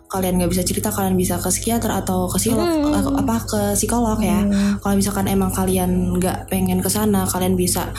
kalian 0.06 0.34
nggak 0.38 0.52
bisa 0.52 0.64
cerita 0.64 0.90
kalian 0.90 1.16
bisa 1.16 1.40
ke 1.40 1.48
psikiater 1.48 1.88
atau 1.90 2.28
ke 2.28 2.36
psikolog 2.36 2.68
Hmm. 2.68 2.92
eh, 2.92 3.04
apa 3.18 3.36
ke 3.42 3.62
psikolog 3.74 4.20
ya 4.20 4.44
Hmm. 4.44 4.76
kalau 4.78 4.96
misalkan 4.96 5.26
emang 5.26 5.50
kalian 5.50 5.92
nggak 6.14 6.48
pengen 6.48 6.80
ke 6.80 6.88
sana 6.88 7.24
kalian 7.24 7.56
bisa 7.56 7.96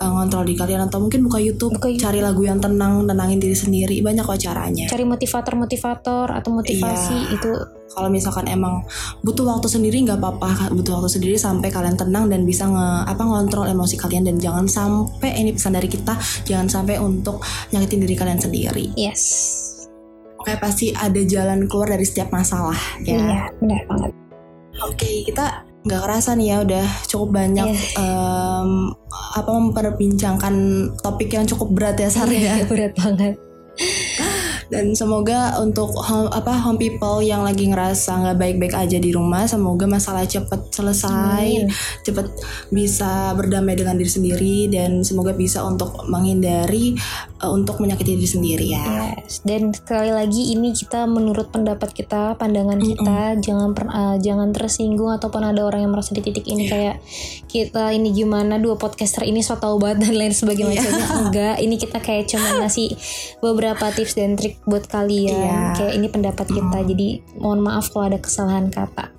eh, 0.00 0.08
ngontrol 0.08 0.42
di 0.42 0.56
kalian 0.56 0.88
atau 0.88 0.98
mungkin 0.98 1.20
buka 1.22 1.36
YouTube, 1.36 1.76
Buka 1.76 1.86
YouTube. 1.86 2.00
cari 2.00 2.18
lagu 2.18 2.40
yang 2.40 2.56
tenang 2.56 3.04
tenangin 3.04 3.36
diri 3.36 3.52
sendiri 3.52 4.00
banyak 4.00 4.24
kok 4.24 4.40
caranya 4.40 4.88
cari 4.88 5.04
motivator-motivator 5.04 6.26
atau 6.32 6.50
motivasi 6.50 7.16
Iya. 7.28 7.36
itu 7.36 7.50
kalau 7.90 8.06
misalkan 8.06 8.46
emang 8.46 8.86
butuh 9.20 9.42
waktu 9.44 9.66
sendiri 9.66 10.00
nggak 10.02 10.16
apa-apa 10.16 10.70
butuh 10.70 10.96
waktu 10.96 11.10
sendiri 11.10 11.34
sampai 11.34 11.68
kalian 11.68 11.98
tenang 11.98 12.30
dan 12.30 12.46
bisa 12.46 12.64
nge 12.64 12.86
apa 13.04 13.18
ngontrol 13.20 13.66
emosi 13.66 13.94
kalian 13.94 14.24
dan 14.24 14.38
jangan 14.38 14.64
sampai 14.64 15.36
ini 15.36 15.52
pesan 15.52 15.74
dari 15.74 15.90
kita 15.90 16.14
jangan 16.46 16.70
sampai 16.70 16.96
untuk 16.96 17.42
nyakitin 17.68 18.00
diri 18.00 18.14
kalian 18.14 18.38
sendiri 18.38 18.94
yes 18.94 19.22
Oke 20.40 20.56
pasti 20.56 20.88
ada 20.88 21.20
jalan 21.20 21.68
keluar 21.68 21.92
dari 21.92 22.00
setiap 22.00 22.32
masalah 22.32 22.72
ya. 23.04 23.12
Iya, 23.12 23.40
benar 23.60 23.84
banget. 23.84 24.12
Oke 24.80 25.20
kita 25.28 25.68
nggak 25.80 26.00
kerasa 26.04 26.36
nih 26.36 26.46
ya 26.46 26.56
udah 26.60 26.86
cukup 27.08 27.28
banyak 27.34 27.68
Iya. 27.72 27.96
em, 27.96 28.70
apa 29.10 29.50
memperbincangkan 29.50 30.54
topik 31.00 31.32
yang 31.32 31.48
cukup 31.48 31.72
berat 31.72 31.96
ya 31.96 32.08
Sar 32.08 32.28
ya. 32.28 32.60
Iya, 32.60 32.66
berat 32.70 32.92
banget. 32.94 33.34
Dan 34.70 34.94
semoga 34.94 35.58
untuk 35.58 35.90
home, 35.98 36.30
apa 36.30 36.54
home 36.62 36.78
people 36.78 37.18
yang 37.18 37.42
lagi 37.42 37.66
ngerasa 37.66 38.22
nggak 38.22 38.38
baik-baik 38.38 38.74
aja 38.78 39.02
di 39.02 39.10
rumah, 39.10 39.50
semoga 39.50 39.90
masalah 39.90 40.22
cepet 40.22 40.70
selesai, 40.70 41.66
Amin. 41.66 41.66
cepet 42.06 42.30
bisa 42.70 43.34
berdamai 43.34 43.74
dengan 43.74 43.98
diri 43.98 44.06
sendiri 44.06 44.56
dan 44.70 45.02
semoga 45.02 45.34
bisa 45.34 45.66
untuk 45.66 46.06
menghindari 46.06 46.94
eh, 47.42 47.50
untuk 47.50 47.82
menyakiti 47.82 48.14
diri 48.14 48.30
sendiri 48.30 48.66
ya. 48.70 49.10
Yes. 49.18 49.42
Dan 49.42 49.74
sekali 49.74 50.14
lagi 50.14 50.54
ini 50.54 50.70
kita 50.70 51.10
menurut 51.10 51.50
pendapat 51.50 51.90
kita, 51.90 52.38
pandangan 52.38 52.78
kita 52.78 53.42
jangan 53.42 53.74
per- 53.74 53.90
eh, 53.90 54.16
jangan 54.22 54.54
tersinggung 54.54 55.10
ataupun 55.10 55.50
ada 55.50 55.66
orang 55.66 55.82
yang 55.82 55.92
merasa 55.92 56.14
di 56.14 56.22
titik 56.22 56.46
ini 56.46 56.70
kayak 56.70 57.02
kita 57.50 57.90
ini 57.90 58.14
gimana 58.14 58.62
dua 58.62 58.78
podcaster 58.78 59.26
ini 59.26 59.42
so 59.42 59.58
tau 59.58 59.82
banget 59.82 60.06
dan 60.06 60.14
lain 60.14 60.30
sebagainya 60.30 60.78
macamnya. 60.78 61.06
Enggak, 61.26 61.56
ini 61.58 61.74
kita 61.74 61.98
kayak 61.98 62.30
cuma 62.30 62.62
ngasih 62.62 62.94
beberapa 63.42 63.90
tips 63.90 64.14
dan 64.14 64.38
trik 64.38 64.59
buat 64.64 64.84
kalian. 64.88 65.36
Iya. 65.36 65.60
Kayak 65.76 65.92
ini 65.96 66.06
pendapat 66.08 66.46
kita. 66.48 66.78
Jadi 66.84 67.08
mohon 67.40 67.60
maaf 67.64 67.88
kalau 67.92 68.10
ada 68.10 68.18
kesalahan 68.20 68.68
kata. 68.68 69.12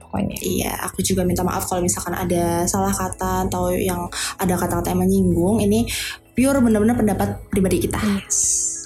Pokoknya. 0.00 0.36
Iya, 0.40 0.72
aku 0.88 1.04
juga 1.04 1.22
minta 1.26 1.44
maaf 1.44 1.68
kalau 1.68 1.84
misalkan 1.84 2.16
ada 2.16 2.64
salah 2.64 2.94
kata 2.94 3.46
atau 3.50 3.68
yang 3.74 4.08
ada 4.40 4.54
kata-kata 4.56 4.96
yang 4.96 5.04
menyinggung. 5.04 5.60
Ini 5.60 5.84
pure 6.32 6.62
benar-benar 6.62 6.96
pendapat 6.96 7.28
pribadi 7.50 7.84
kita. 7.84 8.00
Yes. 8.00 8.77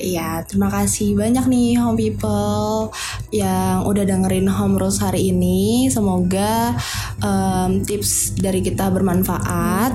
Iya, 0.00 0.48
terima 0.48 0.72
kasih 0.72 1.12
banyak 1.12 1.44
nih 1.44 1.76
home 1.76 2.00
people 2.00 2.88
yang 3.36 3.84
udah 3.84 4.08
dengerin 4.08 4.48
home 4.48 4.80
rules 4.80 4.96
hari 4.96 5.28
ini. 5.28 5.92
Semoga 5.92 6.72
em, 7.20 7.84
tips 7.84 8.40
dari 8.40 8.64
kita 8.64 8.88
bermanfaat. 8.88 9.92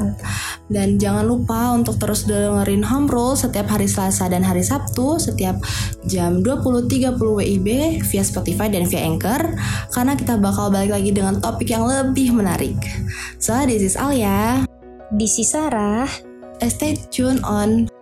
Dan 0.70 1.02
jangan 1.02 1.26
lupa 1.26 1.74
untuk 1.74 1.98
terus 1.98 2.30
dengerin 2.30 2.86
home 2.86 3.10
rules 3.10 3.41
setiap 3.41 3.65
hari 3.65 3.89
Selasa 3.89 4.30
dan 4.30 4.46
hari 4.46 4.62
Sabtu 4.62 5.18
setiap 5.18 5.58
jam 6.06 6.41
20.30 6.41 7.18
WIB 7.18 7.68
via 8.06 8.24
Spotify 8.26 8.70
dan 8.70 8.86
via 8.86 9.06
Anchor 9.06 9.41
karena 9.94 10.13
kita 10.18 10.38
bakal 10.38 10.74
balik 10.74 10.94
lagi 10.94 11.10
dengan 11.13 11.41
topik 11.41 11.70
yang 11.70 11.86
lebih 11.86 12.34
menarik. 12.34 12.78
So, 13.41 13.58
this 13.65 13.82
is 13.82 13.98
Alia. 13.98 14.70
Di 15.13 15.26
Sarah. 15.26 16.06
Stay 16.65 16.98
tuned 17.13 17.46
on. 17.46 17.94